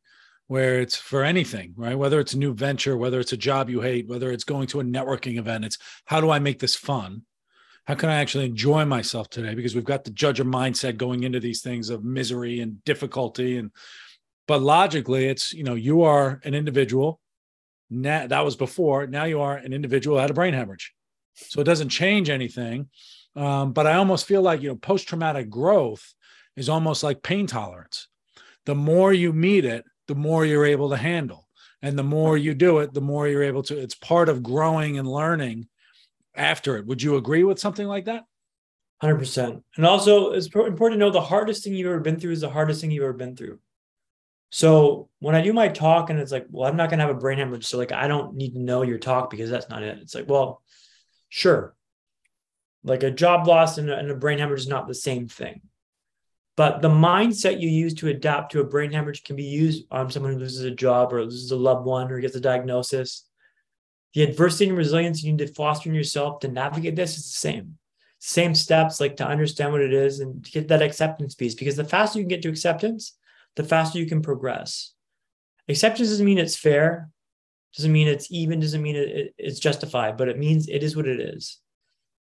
[0.47, 1.97] where it's for anything, right?
[1.97, 4.79] Whether it's a new venture, whether it's a job you hate, whether it's going to
[4.79, 7.23] a networking event, it's how do I make this fun?
[7.85, 9.55] How can I actually enjoy myself today?
[9.55, 13.71] Because we've got the judger mindset going into these things of misery and difficulty, and
[14.47, 17.19] but logically, it's you know you are an individual.
[17.89, 19.07] Now, that was before.
[19.07, 20.93] Now you are an individual had a brain hemorrhage,
[21.35, 22.89] so it doesn't change anything
[23.37, 26.13] um, but I almost feel like, you know, post traumatic growth
[26.55, 28.07] is almost like pain tolerance.
[28.65, 31.47] The more you meet it, the more you're able to handle.
[31.83, 34.97] And the more you do it, the more you're able to, it's part of growing
[34.97, 35.67] and learning
[36.35, 36.87] after it.
[36.87, 38.23] Would you agree with something like that?
[39.03, 39.61] 100%.
[39.75, 42.49] And also, it's important to know the hardest thing you've ever been through is the
[42.49, 43.59] hardest thing you've ever been through.
[44.49, 47.15] So when I do my talk and it's like, well, I'm not going to have
[47.15, 47.65] a brain hemorrhage.
[47.65, 49.99] So, like, I don't need to know your talk because that's not it.
[50.01, 50.61] It's like, well,
[51.29, 51.75] sure,
[52.83, 55.61] like a job loss and a, and a brain hemorrhage is not the same thing.
[56.55, 60.09] But the mindset you use to adapt to a brain hemorrhage can be used on
[60.09, 63.27] someone who loses a job or loses a loved one or gets a diagnosis.
[64.13, 67.37] The adversity and resilience you need to foster in yourself to navigate this is the
[67.37, 67.77] same.
[68.19, 71.53] Same steps, like to understand what it is and to get that acceptance piece.
[71.53, 73.16] Because the faster you can get to acceptance,
[73.57, 74.93] the faster you can progress.
[75.67, 77.09] Acceptance doesn't mean it's fair,
[77.75, 81.07] doesn't mean it's even, doesn't mean it, it's justified, but it means it is what
[81.07, 81.59] it is.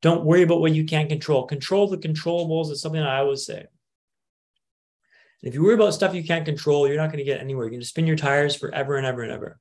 [0.02, 1.46] Don't worry about what you can't control.
[1.46, 3.66] Control the controllables is something I always say.
[5.42, 7.64] If you worry about stuff you can't control, you're not going to get anywhere.
[7.64, 9.58] You're going to spin your tires forever and ever and ever.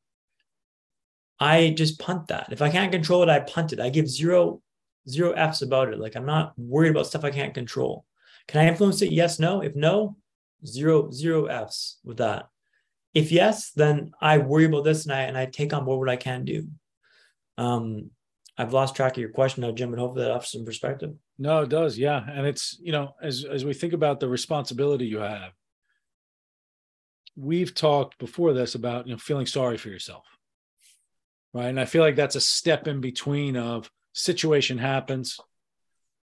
[1.40, 2.50] I just punt that.
[2.52, 3.80] If I can't control it, I punt it.
[3.80, 4.62] I give zero
[5.10, 6.00] zero F's about it.
[6.00, 8.06] Like I'm not worried about stuff I can't control.
[8.48, 9.12] Can I influence it?
[9.12, 9.62] Yes, no.
[9.62, 10.18] If no,
[10.66, 12.48] zero zero F's with that.
[13.14, 16.10] If yes, then I worry about this and I and I take on board what
[16.10, 16.68] I can do.
[17.58, 18.10] Um,
[18.58, 21.14] I've lost track of your question now, Jim, and hopefully that offers some perspective.
[21.38, 21.98] No, it does.
[21.98, 22.24] Yeah.
[22.28, 25.52] And it's, you know, as as we think about the responsibility you have,
[27.36, 30.26] we've talked before this about, you know, feeling sorry for yourself.
[31.54, 31.68] Right.
[31.68, 35.40] And I feel like that's a step in between of situation happens.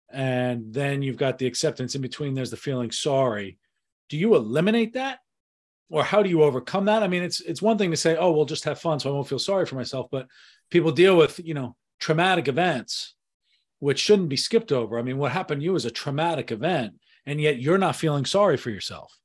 [0.09, 2.33] And then you've got the acceptance in between.
[2.33, 3.57] There's the feeling sorry.
[4.09, 5.19] Do you eliminate that?
[5.89, 7.03] Or how do you overcome that?
[7.03, 9.13] I mean, it's it's one thing to say, oh, we'll just have fun so I
[9.13, 10.07] won't feel sorry for myself.
[10.11, 10.27] But
[10.69, 13.15] people deal with, you know, traumatic events
[13.79, 14.97] which shouldn't be skipped over.
[14.97, 18.25] I mean, what happened to you is a traumatic event, and yet you're not feeling
[18.25, 19.17] sorry for yourself,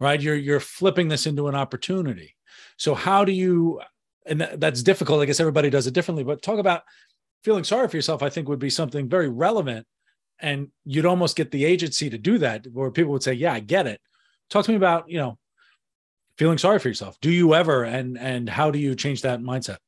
[0.00, 0.20] right?
[0.20, 2.34] You're you're flipping this into an opportunity.
[2.76, 3.80] So how do you?
[4.26, 5.20] And that's difficult.
[5.20, 6.24] I guess everybody does it differently.
[6.24, 6.82] But talk about
[7.42, 8.22] feeling sorry for yourself.
[8.22, 9.86] I think would be something very relevant,
[10.40, 13.60] and you'd almost get the agency to do that, where people would say, "Yeah, I
[13.60, 14.00] get it."
[14.50, 15.38] Talk to me about you know
[16.38, 17.18] feeling sorry for yourself.
[17.20, 19.78] Do you ever, and and how do you change that mindset?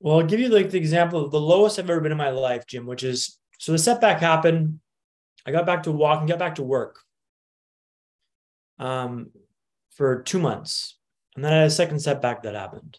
[0.00, 2.30] Well, I'll give you like the example of the lowest I've ever been in my
[2.30, 4.80] life, Jim, which is so the setback happened.
[5.46, 6.98] I got back to walk and got back to work
[8.78, 9.30] um,
[9.90, 10.98] for two months.
[11.34, 12.98] And then I had a second setback that happened.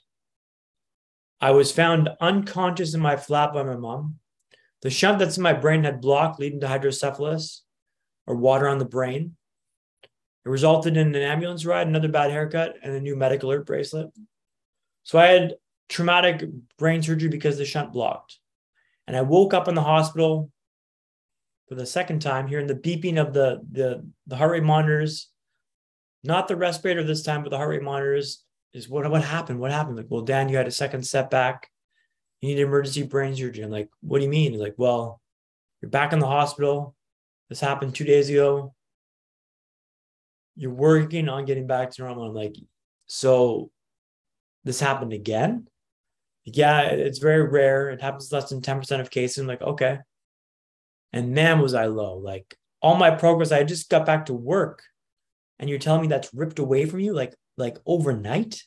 [1.40, 4.16] I was found unconscious in my flat by my mom.
[4.82, 7.64] The shunt that's in my brain had blocked, leading to hydrocephalus
[8.26, 9.36] or water on the brain.
[10.46, 14.10] It resulted in an ambulance ride, another bad haircut, and a new medic alert bracelet.
[15.04, 15.56] So I had
[15.90, 16.44] traumatic
[16.78, 18.40] brain surgery because the shunt blocked.
[19.08, 20.52] And I woke up in the hospital
[21.68, 25.30] for the second time, hearing the beeping of the, the, the heart rate monitors,
[26.24, 28.44] not the respirator this time, but the heart rate monitors.
[28.74, 29.60] Is what, what happened?
[29.60, 29.98] What happened?
[29.98, 31.70] Like, well, Dan, you had a second setback.
[32.42, 33.64] You need emergency brain surgery.
[33.64, 34.52] I'm like, what do you mean?
[34.52, 35.22] He's like, well,
[35.82, 36.96] you're back in the hospital.
[37.50, 38.74] This happened two days ago.
[40.56, 42.26] You're working on getting back to normal.
[42.26, 42.56] I'm like,
[43.08, 43.72] so
[44.64, 45.68] this happened again?
[46.54, 47.90] yeah, it's very rare.
[47.90, 49.40] It happens less than 10% of cases.
[49.40, 50.00] I'm like, okay.
[51.12, 52.18] And man, was I low.
[52.18, 54.84] Like all my progress, I just got back to work.
[55.60, 58.64] And you're telling me that's ripped away from you like like overnight?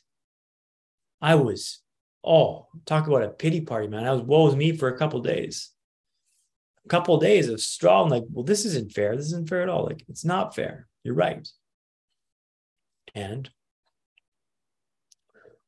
[1.21, 1.81] I was,
[2.23, 4.05] oh, talk about a pity party, man.
[4.05, 5.69] I was woe with me for a couple days.
[6.85, 9.15] A couple days of days of strong, like, well, this isn't fair.
[9.15, 9.85] This isn't fair at all.
[9.85, 10.87] Like, it's not fair.
[11.03, 11.47] You're right.
[13.13, 13.49] And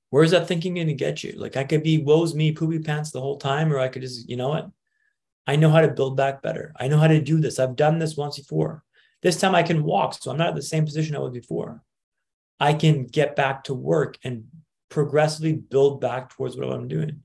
[0.10, 1.34] where's that thinking going to get you?
[1.36, 4.30] Like I could be woes me poopy pants the whole time, or I could just,
[4.30, 4.70] you know what?
[5.48, 6.74] I know how to build back better.
[6.80, 7.60] I know how to do this.
[7.60, 8.84] I've done this once before.
[9.22, 11.82] This time I can walk, so I'm not at the same position I was before.
[12.60, 14.46] I can get back to work and
[14.94, 17.24] progressively build back towards what I'm doing.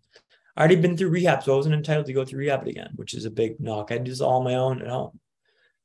[0.57, 3.13] I already been through rehab, so I wasn't entitled to go through rehab again, which
[3.13, 3.93] is a big knock.
[3.93, 5.21] I do this all on my own at home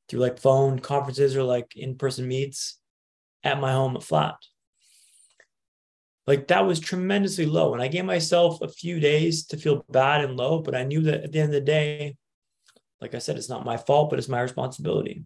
[0.08, 2.80] through like phone conferences or like in-person meets
[3.44, 4.36] at my home at flat.
[6.26, 7.74] Like that was tremendously low.
[7.74, 11.02] And I gave myself a few days to feel bad and low, but I knew
[11.02, 12.16] that at the end of the day,
[13.02, 15.26] like I said, it's not my fault, but it's my responsibility.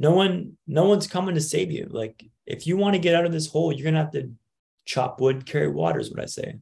[0.00, 1.86] No one, no one's coming to save you.
[1.88, 4.32] Like if you want to get out of this hole, you're gonna have to
[4.84, 6.58] chop wood, carry water, is what I say.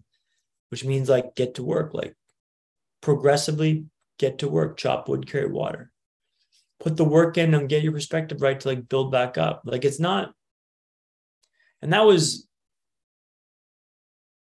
[0.70, 2.14] Which means like get to work, like
[3.00, 3.86] progressively
[4.18, 5.90] get to work, chop wood, carry water.
[6.80, 9.62] Put the work in and get your perspective right to like build back up.
[9.64, 10.32] Like it's not,
[11.82, 12.48] and that was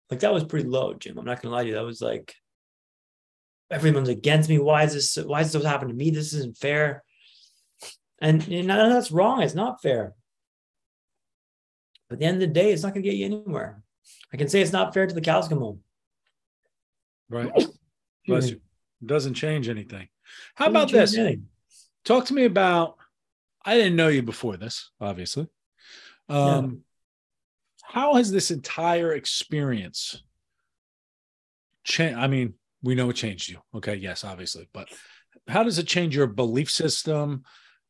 [0.09, 1.17] like that was pretty low, Jim.
[1.17, 1.75] I'm not gonna lie to you.
[1.75, 2.33] That was like
[3.71, 4.57] everyone's against me.
[4.57, 5.15] Why is this?
[5.25, 6.09] Why is this happening to me?
[6.09, 7.03] This isn't fair.
[8.21, 9.41] And know, that's wrong.
[9.41, 10.13] It's not fair.
[12.09, 13.83] But at the end of the day, it's not gonna get you anywhere.
[14.33, 15.79] I can say it's not fair to the cows come home.
[17.29, 17.51] Right.
[18.27, 18.61] Bless you.
[19.01, 20.07] It doesn't change anything.
[20.55, 21.15] How about this?
[21.15, 21.47] Anything.
[22.03, 22.95] Talk to me about.
[23.63, 25.47] I didn't know you before this, obviously.
[26.27, 26.81] Um,
[27.83, 30.23] how has this entire experience
[31.83, 32.17] changed?
[32.17, 33.59] I mean, we know it changed you.
[33.75, 33.95] Okay.
[33.95, 34.69] Yes, obviously.
[34.73, 34.89] But
[35.47, 37.43] how does it change your belief system?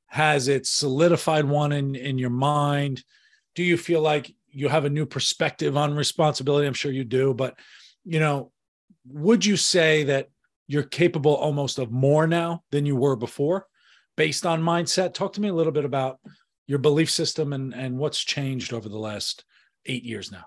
[0.07, 3.03] Has it solidified one in, in your mind?
[3.55, 6.67] Do you feel like you have a new perspective on responsibility?
[6.67, 7.33] I'm sure you do.
[7.33, 7.57] But,
[8.05, 8.51] you know,
[9.07, 10.29] would you say that
[10.67, 13.65] you're capable almost of more now than you were before
[14.15, 15.13] based on mindset?
[15.13, 16.19] Talk to me a little bit about
[16.67, 19.43] your belief system and, and what's changed over the last
[19.85, 20.45] eight years now?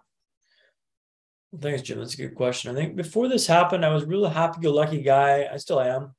[1.61, 1.99] Thanks, Jim.
[1.99, 2.71] That's a good question.
[2.71, 5.49] I think before this happened, I was a real happy-go-lucky guy.
[5.53, 6.15] I still am,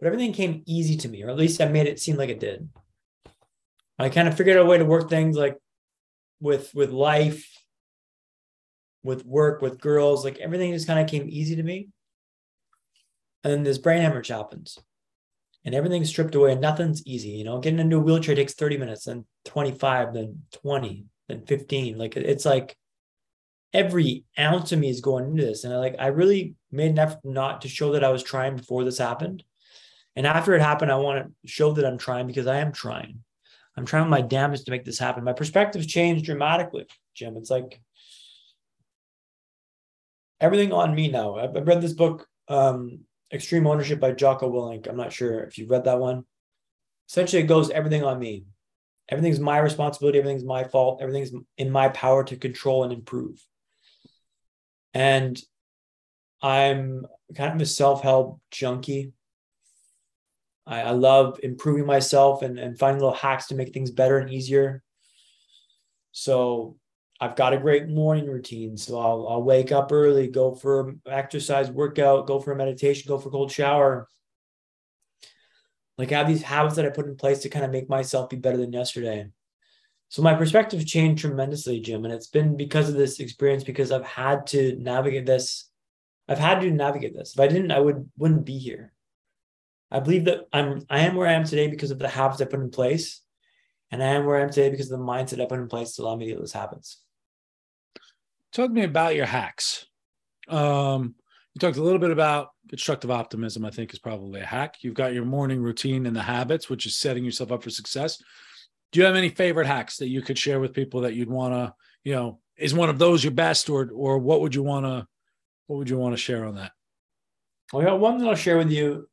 [0.00, 2.40] but everything came easy to me, or at least I made it seem like it
[2.40, 2.68] did.
[3.98, 5.58] I kind of figured out a way to work things like
[6.40, 7.48] with with life,
[9.02, 11.88] with work, with girls, like everything just kind of came easy to me.
[13.44, 14.78] And then this brain hemorrhage happens
[15.64, 17.30] and everything's stripped away and nothing's easy.
[17.30, 21.98] You know, getting into a wheelchair takes 30 minutes, then 25, then 20, then 15.
[21.98, 22.76] Like it's like
[23.72, 25.64] every ounce of me is going into this.
[25.64, 28.56] And I like I really made an effort not to show that I was trying
[28.56, 29.44] before this happened.
[30.16, 33.22] And after it happened, I want to show that I'm trying because I am trying.
[33.78, 35.22] I'm trying my damnedest to make this happen.
[35.22, 37.36] My perspectives changed dramatically, Jim.
[37.36, 37.80] It's like
[40.40, 41.36] everything on me now.
[41.36, 43.00] I've, I've read this book, um,
[43.32, 44.88] Extreme Ownership by Jocko Willink.
[44.88, 46.24] I'm not sure if you've read that one.
[47.08, 48.46] Essentially, it goes everything on me.
[49.08, 50.18] Everything's my responsibility.
[50.18, 51.00] Everything's my fault.
[51.00, 53.40] Everything's in my power to control and improve.
[54.92, 55.40] And
[56.42, 59.12] I'm kind of a self help junkie.
[60.68, 64.30] I, I love improving myself and, and finding little hacks to make things better and
[64.30, 64.82] easier.
[66.12, 66.76] So
[67.20, 68.76] I've got a great morning routine.
[68.76, 73.18] So I'll, I'll wake up early, go for exercise, workout, go for a meditation, go
[73.18, 74.08] for a cold shower.
[75.96, 78.28] Like I have these habits that I put in place to kind of make myself
[78.28, 79.26] be better than yesterday.
[80.10, 82.04] So my perspective changed tremendously, Jim.
[82.04, 85.68] And it's been because of this experience, because I've had to navigate this.
[86.28, 87.34] I've had to navigate this.
[87.34, 88.92] If I didn't, I would wouldn't be here.
[89.90, 92.44] I believe that I'm I am where I am today because of the habits I
[92.44, 93.22] put in place.
[93.90, 95.94] And I am where I am today because of the mindset I put in place
[95.94, 97.00] to allow me to get those habits.
[98.52, 99.86] Talk to me about your hacks.
[100.48, 101.14] Um,
[101.54, 104.76] you talked a little bit about constructive optimism, I think is probably a hack.
[104.80, 108.22] You've got your morning routine and the habits, which is setting yourself up for success.
[108.92, 111.54] Do you have any favorite hacks that you could share with people that you'd want
[111.54, 111.74] to,
[112.04, 115.06] you know, is one of those your best or or what would you want to
[115.66, 116.72] what would you want to share on that?
[117.72, 119.08] Well, I got one that I'll share with you,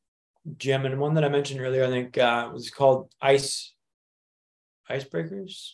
[0.58, 3.74] Jim, and one that I mentioned earlier, I think uh, was called ice
[4.90, 5.72] icebreakers.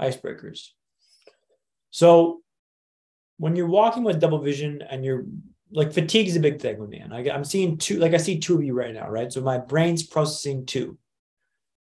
[0.00, 0.70] Icebreakers.
[1.90, 2.40] So
[3.38, 5.24] when you're walking with double vision and you're
[5.72, 6.98] like fatigue is a big thing with me.
[6.98, 9.32] And I, I'm seeing two, like I see two of you right now, right?
[9.32, 10.98] So my brain's processing two.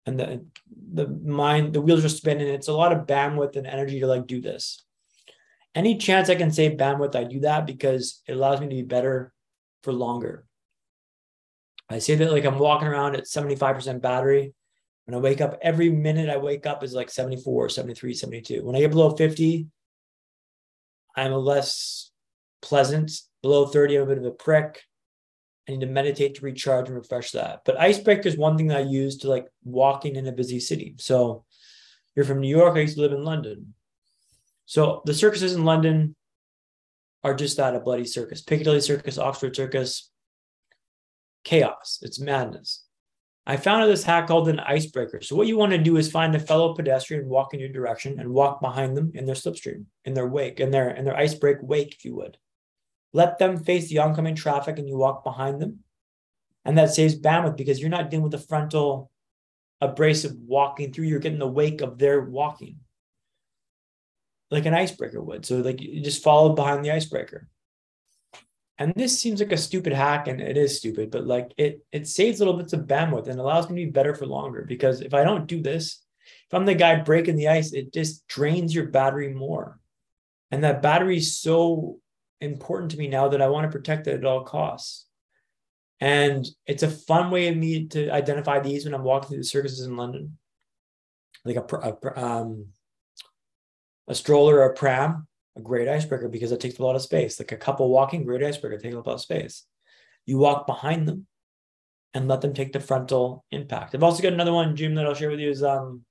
[0.06, 0.44] And the
[0.92, 2.46] the mind, the wheels are spinning.
[2.46, 4.84] It's a lot of bandwidth and energy to like do this.
[5.74, 8.82] Any chance I can save bandwidth, I do that because it allows me to be
[8.82, 9.32] better
[9.82, 10.46] for longer.
[11.90, 14.54] I say that like I'm walking around at 75% battery.
[15.04, 18.64] When I wake up, every minute I wake up is like 74, 73, 72.
[18.64, 19.66] When I get below 50,
[21.14, 22.10] I'm a less
[22.62, 23.12] pleasant.
[23.42, 24.82] Below 30, I'm a bit of a prick.
[25.68, 27.60] I need to meditate to recharge and refresh that.
[27.64, 30.94] But icebreaker is one thing that I use to like walking in a busy city.
[30.98, 31.44] So
[32.14, 32.76] you're from New York.
[32.76, 33.74] I used to live in London.
[34.66, 36.16] So the circuses in London
[37.22, 38.42] are just that a bloody circus.
[38.42, 40.10] Piccadilly Circus, Oxford Circus,
[41.44, 41.98] chaos.
[42.02, 42.84] It's madness.
[43.46, 45.20] I found this hack called an icebreaker.
[45.20, 48.18] So what you want to do is find a fellow pedestrian, walk in your direction,
[48.18, 51.58] and walk behind them in their slipstream, in their wake, in their in their icebreak
[51.62, 52.38] wake, if you would.
[53.12, 55.80] Let them face the oncoming traffic, and you walk behind them,
[56.64, 59.10] and that saves bandwidth because you're not dealing with the frontal
[59.82, 61.04] abrasive walking through.
[61.06, 62.78] You're getting the wake of their walking,
[64.50, 65.44] like an icebreaker would.
[65.44, 67.48] So like you just follow behind the icebreaker
[68.78, 72.08] and this seems like a stupid hack and it is stupid but like it it
[72.08, 75.14] saves little bits of bandwidth and allows me to be better for longer because if
[75.14, 76.04] i don't do this
[76.46, 79.78] if i'm the guy breaking the ice it just drains your battery more.
[80.50, 81.98] And that battery is so
[82.40, 85.06] important to me now that i want to protect it at all costs.
[86.00, 89.44] And it's a fun way of me to identify these when i'm walking through the
[89.44, 90.38] circuses in london.
[91.44, 92.66] Like a, a um
[94.06, 97.38] a stroller or a pram a great icebreaker because it takes a lot of space.
[97.38, 99.64] Like a couple walking, great icebreaker, takes a lot of space.
[100.26, 101.26] You walk behind them
[102.12, 103.94] and let them take the frontal impact.
[103.94, 106.04] I've also got another one, Jim, that I'll share with you is um,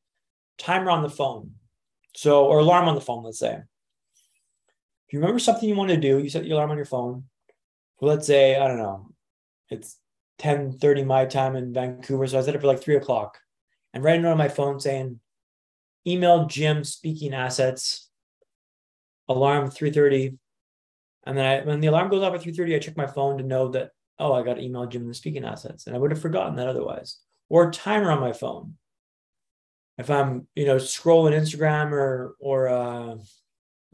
[0.58, 1.52] timer on the phone.
[2.16, 3.54] So, or alarm on the phone, let's say.
[3.54, 7.24] If you remember something you want to do, you set your alarm on your phone.
[8.00, 9.10] For let's say, I don't know,
[9.70, 9.98] it's
[10.40, 12.28] 10 30 my time in Vancouver.
[12.28, 13.40] So I set it for like three o'clock
[13.94, 15.20] and write a note on my phone saying,
[16.06, 18.10] email Jim speaking assets
[19.30, 20.38] alarm 3.30
[21.26, 23.44] and then I, when the alarm goes off at 3.30 i check my phone to
[23.44, 25.88] know that oh i got to email jim the speaking assets.
[25.88, 27.20] And i would have forgotten that otherwise.
[27.50, 28.76] Or timer on my phone.
[29.98, 33.16] If i'm you know scrolling instagram or or uh,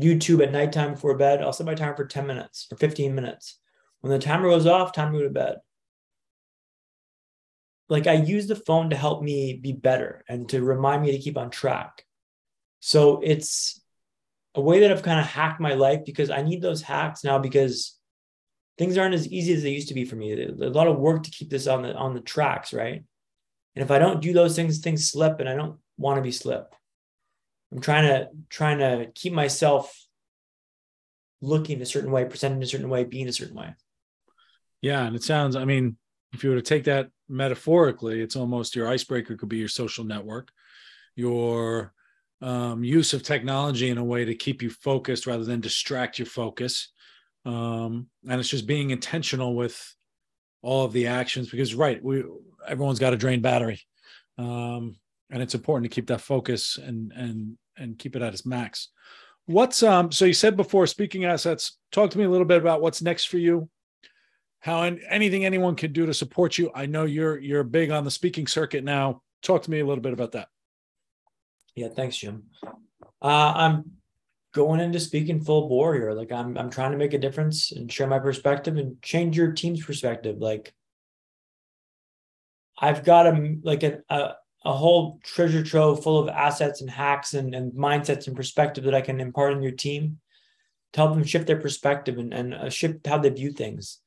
[0.02, 3.60] youtube at nighttime before bed i'll set my timer for 10 minutes or 15 minutes.
[4.02, 5.58] When the timer goes off time to go to bed.
[7.90, 11.20] Like i use the phone to help me be better and to remind me to
[11.20, 12.06] keep on track.
[12.80, 13.82] So it's
[14.60, 17.40] a way that I've kind of hacked my life because I need those hacks now
[17.40, 17.98] because
[18.78, 20.34] things aren't as easy as they used to be for me.
[20.34, 23.04] A lot of work to keep this on the on the tracks, right?
[23.76, 26.32] And if I don't do those things, things slip, and I don't want to be
[26.32, 26.76] slip.
[27.72, 29.96] I'm trying to trying to keep myself
[31.42, 33.74] looking a certain way, presenting a certain way, being a certain way.
[34.82, 35.06] Yeah.
[35.06, 35.98] And it sounds, I mean,
[36.34, 40.04] if you were to take that metaphorically, it's almost your icebreaker could be your social
[40.04, 40.52] network,
[41.16, 41.94] your
[42.42, 46.26] um, use of technology in a way to keep you focused rather than distract your
[46.26, 46.92] focus.
[47.46, 49.96] Um, and it's just being intentional with
[50.62, 52.24] all of the actions because right, we
[52.68, 53.82] everyone's got a drained battery.
[54.38, 54.98] Um,
[55.32, 58.90] and it's important to keep that focus and and and keep it at its max.
[59.46, 62.82] What's um so you said before speaking assets, talk to me a little bit about
[62.82, 63.70] what's next for you
[64.60, 66.72] how and anything anyone can do to support you.
[66.76, 69.22] I know you're you're big on the speaking circuit now.
[69.42, 70.50] Talk to me a little bit about that.
[71.76, 72.44] Yeah, thanks, Jim.
[73.22, 73.92] Uh, I'm
[74.54, 76.12] going into speaking full bore here.
[76.14, 79.52] Like I'm I'm trying to make a difference and share my perspective and change your
[79.52, 80.38] team's perspective.
[80.40, 80.74] Like
[82.78, 84.34] I've got a like a, a
[84.66, 88.96] a whole treasure trove full of assets and hacks and, and mindsets and perspective that
[88.96, 90.20] I can impart on your team
[90.94, 94.00] to help them shift their perspective and, and uh, shift how they view things.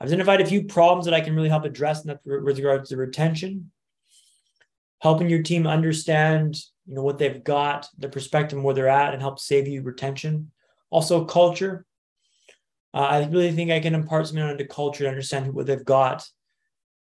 [0.00, 2.88] I've identified a few problems that I can really help address, and that's with regards
[2.88, 3.70] to retention,
[5.00, 6.56] helping your team understand,
[6.88, 10.50] you know, what they've got, the perspective where they're at, and help save you retention.
[10.90, 11.84] Also, culture.
[12.94, 16.26] Uh, I really think I can impart something onto culture to understand what they've got,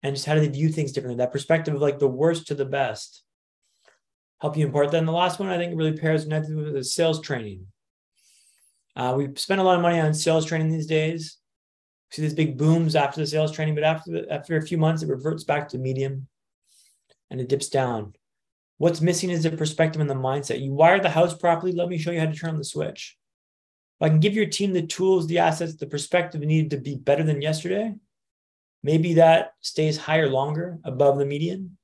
[0.01, 1.17] and just how do they view things differently.
[1.17, 3.23] That perspective of like the worst to the best.
[4.41, 4.97] Help you impart that.
[4.97, 7.67] And the last one I think really pairs with the sales training.
[8.95, 11.37] Uh, we spend a lot of money on sales training these days
[12.15, 15.03] see these big booms after the sales training, but after the, after a few months,
[15.03, 16.27] it reverts back to medium
[17.29, 18.13] and it dips down.
[18.77, 20.61] What's missing is the perspective and the mindset.
[20.61, 21.71] You wired the house properly.
[21.71, 23.17] Let me show you how to turn on the switch.
[23.99, 26.95] If I can give your team the tools, the assets, the perspective needed to be
[26.95, 27.93] better than yesterday,
[28.83, 31.77] maybe that stays higher longer above the median.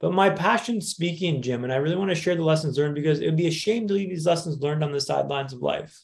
[0.00, 3.20] But my passion speaking, Jim, and I really want to share the lessons learned because
[3.20, 6.02] it would be a shame to leave these lessons learned on the sidelines of life.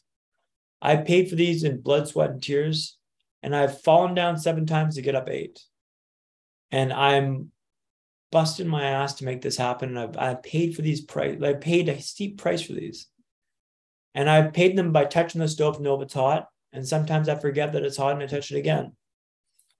[0.80, 2.96] I paid for these in blood, sweat, and tears
[3.42, 5.60] and I've fallen down seven times to get up eight.
[6.70, 7.50] And I'm
[8.32, 9.90] busting my ass to make this happen.
[9.90, 11.40] And I've, I've paid for these price.
[11.40, 13.06] I paid a steep price for these.
[14.14, 16.48] And I paid them by touching the stove to know if it's hot.
[16.72, 18.92] And sometimes I forget that it's hot and I touch it again.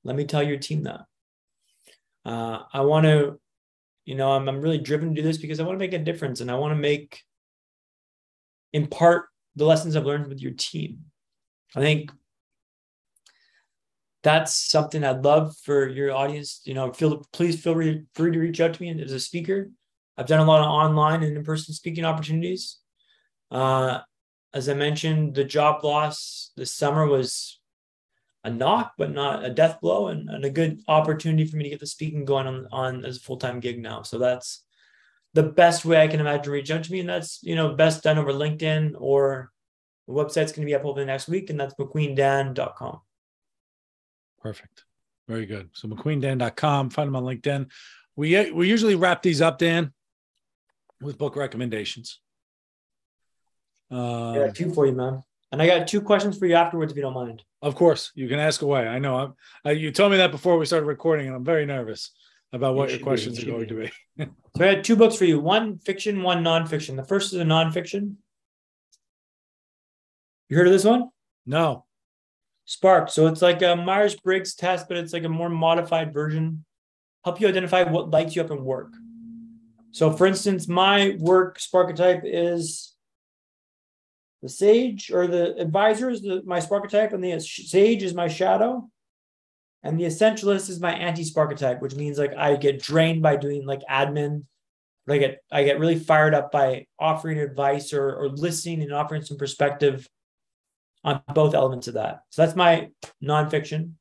[0.05, 1.01] Let me tell your team that.
[2.25, 3.41] Uh, I want to,
[4.05, 5.99] you know, I'm, I'm really driven to do this because I want to make a
[5.99, 7.21] difference and I want to make,
[8.73, 9.27] impart
[9.57, 11.05] the lessons I've learned with your team.
[11.75, 12.13] I think
[14.23, 16.61] that's something I'd love for your audience.
[16.65, 19.71] You know, feel please feel free, free to reach out to me as a speaker.
[20.17, 22.79] I've done a lot of online and in-person speaking opportunities.
[23.51, 24.01] Uh,
[24.55, 27.59] as I mentioned, the job loss this summer was
[28.45, 31.71] a knock, but not a death blow, and, and a good opportunity for me to
[31.71, 34.03] get the speaking going on, on as a full-time gig now.
[34.03, 34.65] So that's
[35.35, 37.01] the best way I can imagine reach out to me.
[37.01, 39.51] And that's, you know, best done over LinkedIn or
[40.07, 43.01] the website's going to be up over the next week, and that's macqueendan.com.
[44.43, 44.85] Perfect.
[45.29, 45.71] Very good.
[45.73, 47.71] So macqueendan.com, find them on LinkedIn.
[48.17, 49.93] We we usually wrap these up, Dan,
[51.01, 52.21] with book recommendations.
[53.91, 55.23] Um, yeah, two for you, man.
[55.53, 57.43] And I got two questions for you afterwards, if you don't mind.
[57.61, 58.89] Of course, you can ask away.
[58.89, 59.17] I know.
[59.17, 59.35] I'm,
[59.65, 62.11] uh, you told me that before we started recording, and I'm very nervous
[62.53, 63.67] about what you your questions be, are going be.
[63.67, 64.25] to be.
[64.57, 66.97] so I had two books for you: one fiction, one nonfiction.
[66.97, 68.17] The first is a nonfiction.
[70.49, 71.11] You heard of this one?
[71.47, 71.85] No.
[72.65, 73.11] Spark.
[73.11, 76.65] So it's like a Myers Briggs test, but it's like a more modified version.
[77.25, 78.93] Help you identify what lights you up in work.
[79.93, 82.95] So, for instance, my work Sparketype is
[84.41, 88.89] the sage or the advisor is the, my Sparketype, and the sage is my shadow.
[89.85, 93.83] And the essentialist is my anti-Sparketype, which means like I get drained by doing like
[93.91, 94.45] admin.
[95.09, 99.23] I get I get really fired up by offering advice or, or listening and offering
[99.23, 100.09] some perspective
[101.05, 102.23] on both elements of that.
[102.31, 102.91] So that's my
[103.23, 103.93] nonfiction.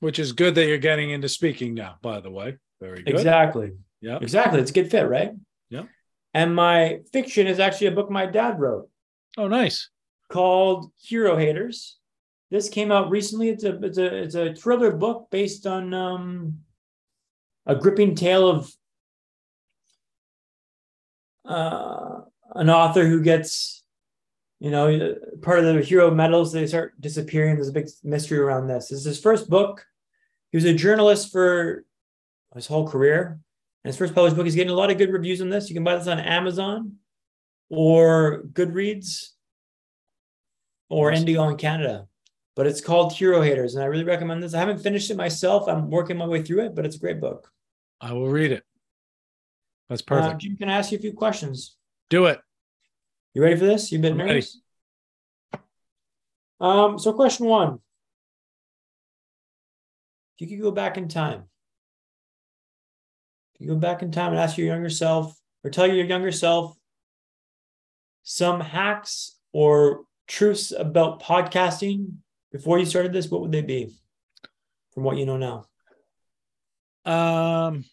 [0.00, 2.58] Which is good that you're getting into speaking now, by the way.
[2.80, 3.14] Very good.
[3.14, 3.72] Exactly.
[4.00, 4.18] Yeah.
[4.20, 4.60] Exactly.
[4.60, 5.32] It's a good fit, right?
[5.70, 5.84] Yeah.
[6.34, 8.88] And my fiction is actually a book my dad wrote.
[9.38, 9.90] Oh, nice.
[10.28, 11.98] Called Hero Haters.
[12.50, 13.48] This came out recently.
[13.48, 16.58] It's a it's a it's a thriller book based on um,
[17.64, 18.70] a gripping tale of
[21.46, 22.20] uh,
[22.54, 23.81] an author who gets
[24.62, 27.56] you know, part of the hero medals, they start disappearing.
[27.56, 28.88] There's a big mystery around this.
[28.88, 29.84] This is his first book.
[30.52, 31.84] He was a journalist for
[32.54, 33.40] his whole career.
[33.82, 35.68] And his first published book, he's getting a lot of good reviews on this.
[35.68, 36.92] You can buy this on Amazon
[37.70, 39.30] or Goodreads
[40.88, 42.06] or Indigo in Canada.
[42.54, 43.74] But it's called Hero Haters.
[43.74, 44.54] And I really recommend this.
[44.54, 45.66] I haven't finished it myself.
[45.66, 47.50] I'm working my way through it, but it's a great book.
[48.00, 48.62] I will read it.
[49.88, 50.34] That's perfect.
[50.34, 51.74] Uh, Jim, can I ask you a few questions?
[52.10, 52.40] Do it.
[53.34, 53.90] You ready for this?
[53.90, 54.60] You've been nervous?
[56.60, 57.78] Um, so question one.
[60.36, 61.44] If you could go back in time,
[63.54, 66.32] if you go back in time and ask your younger self, or tell your younger
[66.32, 66.76] self
[68.22, 72.16] some hacks or truths about podcasting
[72.50, 73.94] before you started this, what would they be
[74.92, 75.66] from what you know now?
[77.04, 77.84] Um,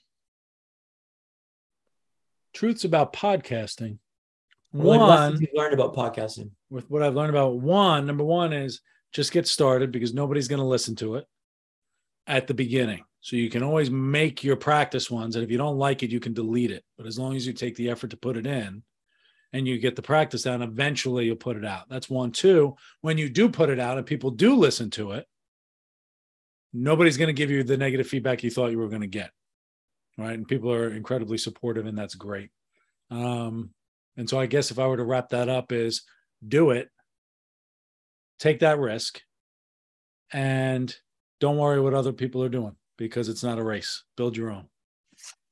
[2.54, 4.00] truths about podcasting.
[4.74, 6.51] Like one, lessons you learned about podcasting.
[6.70, 10.59] with what I've learned about one, number one is just get started because nobody's going
[10.59, 11.26] to listen to it
[12.28, 13.03] at the beginning.
[13.22, 15.36] So you can always make your practice ones.
[15.36, 16.84] And if you don't like it, you can delete it.
[16.97, 18.84] But as long as you take the effort to put it in
[19.51, 21.89] and you get the practice down, eventually you'll put it out.
[21.89, 22.32] That's one.
[22.32, 25.28] Two, when you do put it out and people do listen to it,
[26.72, 29.32] nobody's going to give you the negative feedback you thought you were going to get.
[30.17, 30.34] Right.
[30.34, 32.51] And people are incredibly supportive, and that's great.
[33.09, 33.72] Um,
[34.20, 36.01] and so I guess if I were to wrap that up, is
[36.45, 36.89] do it,
[38.38, 39.22] take that risk,
[40.34, 40.93] and
[41.39, 44.03] don't worry what other people are doing because it's not a race.
[44.17, 44.65] Build your own.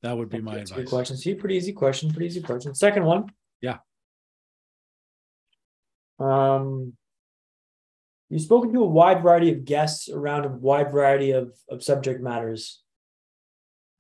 [0.04, 0.92] That would be my That's a good advice.
[0.92, 1.16] question.
[1.16, 2.12] See, pretty easy question.
[2.12, 2.76] Pretty easy question.
[2.76, 3.28] Second one.
[3.62, 3.78] Yeah.
[6.20, 6.92] Um,
[8.30, 12.22] you've spoken to a wide variety of guests around a wide variety of, of subject
[12.22, 12.84] matters.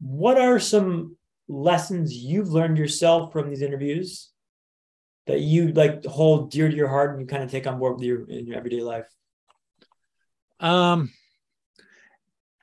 [0.01, 1.15] What are some
[1.47, 4.33] lessons you've learned yourself from these interviews
[5.27, 7.95] that you like hold dear to your heart and you kind of take on board
[7.95, 9.07] with your in your everyday life?
[10.59, 11.11] Um,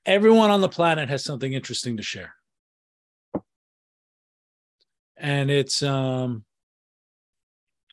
[0.04, 2.34] everyone on the planet has something interesting to share.
[5.16, 6.44] And it's, um,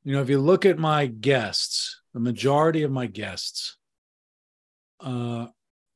[0.04, 3.78] you know, if you look at my guests, the majority of my guests
[5.00, 5.48] uh,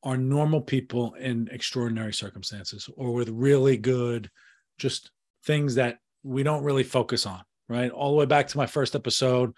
[0.04, 4.30] are normal people in extraordinary circumstances or with really good,
[4.78, 5.12] just
[5.44, 7.92] things that we don't really focus on, right?
[7.92, 9.54] All the way back to my first episode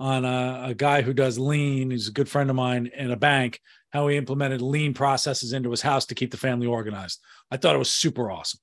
[0.00, 3.16] on a, a guy who does lean, he's a good friend of mine in a
[3.16, 3.60] bank
[3.92, 7.20] how he implemented lean processes into his house to keep the family organized.
[7.50, 8.60] I thought it was super awesome.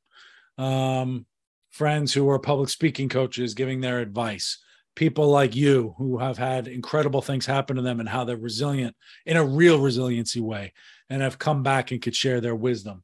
[0.57, 1.25] Um,
[1.69, 4.57] friends who are public speaking coaches giving their advice,
[4.95, 8.95] people like you who have had incredible things happen to them and how they're resilient
[9.25, 10.73] in a real resiliency way
[11.09, 13.03] and have come back and could share their wisdom.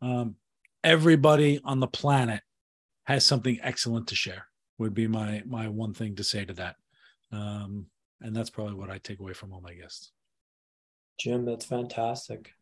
[0.00, 0.36] Um,
[0.82, 2.40] everybody on the planet
[3.04, 4.45] has something excellent to share
[4.78, 6.76] would be my my one thing to say to that
[7.32, 7.86] um,
[8.20, 10.12] and that's probably what i take away from all my guests
[11.18, 12.52] Jim, that's fantastic.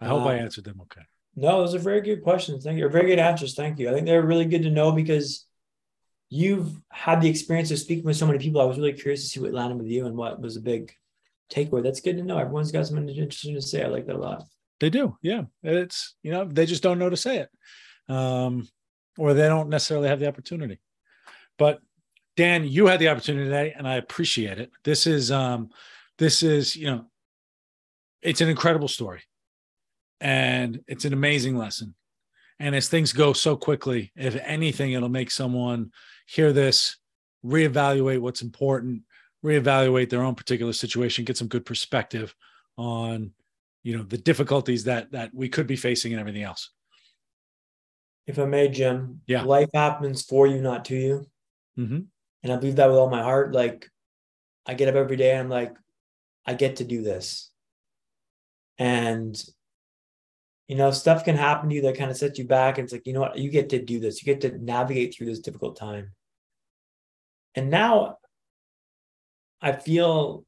[0.00, 1.02] i hope i answered them okay
[1.36, 2.64] No, those are very good questions.
[2.64, 2.88] Thank you.
[2.88, 3.54] Very good answers.
[3.54, 3.88] Thank you.
[3.88, 5.46] I think they're really good to know because
[6.28, 8.60] you've had the experience of speaking with so many people.
[8.60, 10.92] I was really curious to see what landed with you and what was a big
[11.54, 11.82] takeaway.
[11.82, 12.36] That's good to know.
[12.38, 13.84] Everyone's got something interesting to say.
[13.84, 14.42] I like that a lot.
[14.80, 15.42] They do, yeah.
[15.62, 17.50] It's you know they just don't know to say it,
[18.12, 18.68] um,
[19.16, 20.78] or they don't necessarily have the opportunity.
[21.60, 21.80] But
[22.38, 24.70] Dan, you had the opportunity today, and I appreciate it.
[24.82, 25.68] This is um,
[26.18, 27.04] this is you know,
[28.22, 29.20] it's an incredible story,
[30.22, 31.94] and it's an amazing lesson.
[32.58, 35.92] And as things go so quickly, if anything, it'll make someone
[36.26, 36.96] hear this,
[37.44, 39.02] reevaluate what's important,
[39.44, 42.34] reevaluate their own particular situation, get some good perspective
[42.78, 43.32] on
[43.82, 46.70] you know the difficulties that that we could be facing and everything else
[48.26, 49.42] If I may, Jim, Yeah.
[49.42, 51.26] life happens for you, not to you.
[51.80, 52.00] Hmm
[52.42, 53.52] And I believe that with all my heart.
[53.52, 53.88] Like,
[54.66, 55.74] I get up every day and I'm like,
[56.46, 57.50] I get to do this.
[58.78, 59.42] And,
[60.68, 62.78] you know, stuff can happen to you that kind of sets you back.
[62.78, 63.38] And it's like, you know what?
[63.38, 64.22] You get to do this.
[64.22, 66.12] You get to navigate through this difficult time.
[67.54, 68.18] And now
[69.60, 70.44] I feel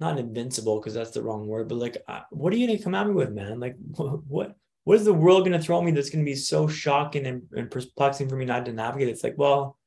[0.00, 1.98] not invincible because that's the wrong word, but like,
[2.30, 3.60] what are you going to come at me with, man?
[3.60, 6.66] Like, what, what, is the world going to throw me that's going to be so
[6.66, 9.08] shocking and, and perplexing for me not to navigate?
[9.08, 9.78] It's like, well,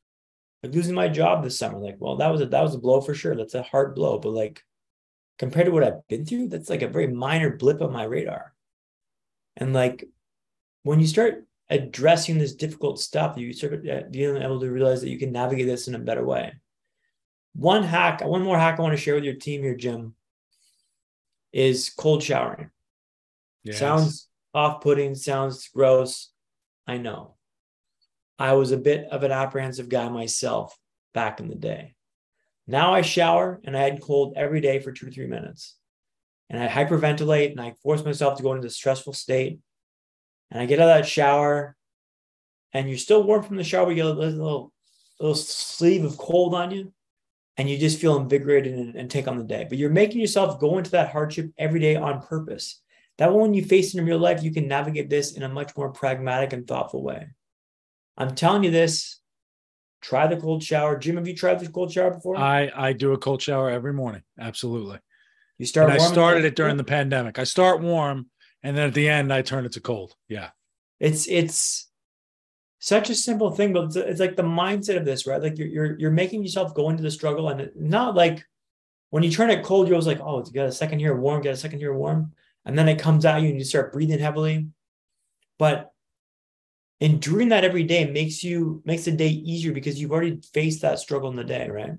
[0.62, 1.80] like losing my job this summer.
[1.80, 3.36] Like, well, that was a that was a blow for sure.
[3.36, 4.64] That's a hard blow, but like
[5.38, 8.54] compared to what I've been through, that's like a very minor blip on my radar.
[9.58, 10.08] And like
[10.84, 15.10] when you start addressing this difficult stuff, you start uh, being able to realize that
[15.10, 16.54] you can navigate this in a better way.
[17.56, 20.16] One hack, one more hack I want to share with your team here, Jim,
[21.52, 22.70] is cold showering.
[23.64, 23.80] Yes.
[23.80, 26.30] Sounds off-putting, sounds gross.
[26.88, 27.36] I know.
[28.38, 30.78] I was a bit of an apprehensive guy myself
[31.14, 31.96] back in the day.
[32.68, 35.76] Now I shower and I had cold every day for two to three minutes.
[36.50, 39.60] And I hyperventilate and I force myself to go into a stressful state.
[40.52, 41.76] And I get out of that shower
[42.74, 44.72] and you're still warm from the shower, but you get a little,
[45.20, 46.94] little sleeve of cold on you.
[47.56, 49.68] And you just feel invigorated and, and take on the day.
[49.70, 52.82] But you're making yourself go into that hardship every day on purpose.
[53.18, 55.76] That when you face it in real life, you can navigate this in a much
[55.78, 57.28] more pragmatic and thoughtful way.
[58.18, 59.20] I'm telling you this
[60.02, 60.98] try the cold shower.
[60.98, 62.38] Jim, have you tried the cold shower before?
[62.38, 64.24] I I do a cold shower every morning.
[64.40, 65.00] Absolutely.
[65.58, 65.92] You start.
[65.92, 67.40] And I started it during the pandemic.
[67.40, 68.30] I start warm,
[68.64, 70.16] and then at the end, I turn it to cold.
[70.28, 70.50] Yeah.
[71.00, 71.90] It's it's
[72.80, 75.42] such a simple thing, but it's, it's like the mindset of this, right?
[75.42, 78.46] Like you're you're you're making yourself go into the struggle, and not like
[79.10, 81.42] when you turn it cold, you're always like, oh, it's got a second here warm,
[81.42, 82.34] get a second here warm,
[82.66, 84.68] and then it comes at you, and you start breathing heavily.
[85.60, 85.92] But
[87.00, 91.00] enduring that every day makes you makes the day easier because you've already faced that
[91.00, 91.92] struggle in the day, right?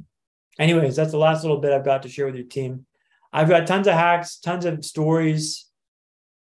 [0.58, 2.86] Anyways, that's the last little bit I've got to share with your team.
[3.32, 5.66] I've got tons of hacks, tons of stories,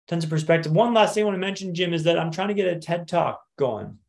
[0.07, 0.71] tons of perspective.
[0.71, 2.79] One last thing I want to mention, Jim, is that I'm trying to get a
[2.79, 3.99] TED talk going.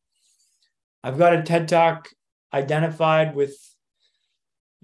[1.04, 2.08] I've got a TED talk
[2.52, 3.54] identified with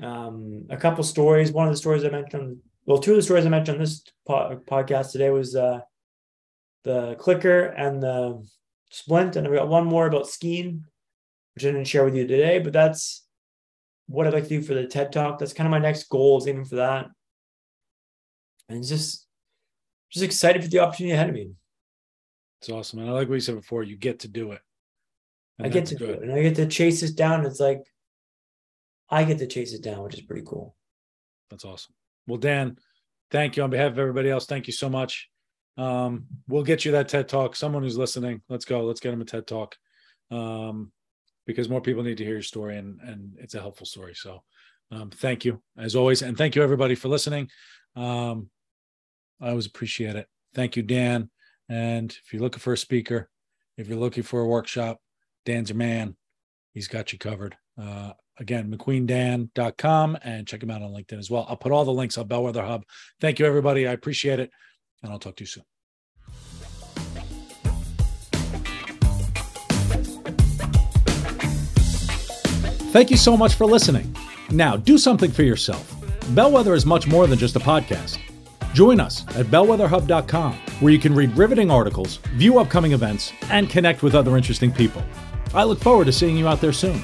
[0.03, 1.51] um, a couple stories.
[1.51, 4.03] One of the stories I mentioned, well, two of the stories I mentioned on this
[4.27, 5.81] po- podcast today was uh,
[6.85, 8.47] the clicker and the
[8.91, 10.85] splint, and I've got one more about skiing,
[11.55, 12.59] which I didn't share with you today.
[12.61, 13.27] But that's
[14.07, 15.39] what I'd like to do for the TED talk.
[15.39, 17.09] That's kind of my next goal is aiming for that
[18.69, 19.27] and just
[20.11, 21.51] just excited for the opportunity ahead of me.
[22.61, 23.01] It's awesome.
[23.01, 24.61] And I like what you said before, you get to do it.
[25.61, 26.07] I get to good.
[26.07, 26.23] do it.
[26.23, 27.45] And I get to chase this down.
[27.47, 27.83] It's like
[29.09, 30.75] I get to chase it down, which is pretty cool.
[31.51, 31.95] That's awesome.
[32.27, 32.79] Well, Dan,
[33.31, 34.47] thank you on behalf of everybody else.
[34.47, 35.29] Thank you so much.
[35.77, 37.55] Um, we'll get you that TED talk.
[37.55, 38.85] Someone who's listening, let's go.
[38.85, 39.77] Let's get him a TED talk.
[40.31, 40.93] Um,
[41.47, 44.15] because more people need to hear your story and and it's a helpful story.
[44.15, 44.43] So
[44.91, 46.23] um, thank you as always.
[46.23, 47.49] And thank you everybody for listening.
[47.95, 48.51] Um,
[49.41, 50.27] I always appreciate it.
[50.55, 51.31] Thank you, Dan.
[51.69, 53.29] And if you're looking for a speaker,
[53.77, 55.01] if you're looking for a workshop,
[55.45, 56.17] Dan's your man.
[56.73, 57.57] He's got you covered.
[57.81, 61.47] Uh, again, macqueendan.com and check him out on LinkedIn as well.
[61.49, 62.85] I'll put all the links on Bellwether Hub.
[63.21, 63.87] Thank you, everybody.
[63.87, 64.51] I appreciate it.
[65.03, 65.65] And I'll talk to you soon.
[72.93, 74.17] Thank you so much for listening.
[74.51, 75.95] Now, do something for yourself.
[76.31, 78.19] Bellwether is much more than just a podcast.
[78.73, 84.03] Join us at bellwetherhub.com, where you can read riveting articles, view upcoming events, and connect
[84.03, 85.03] with other interesting people.
[85.55, 87.03] I look forward to seeing you out there soon.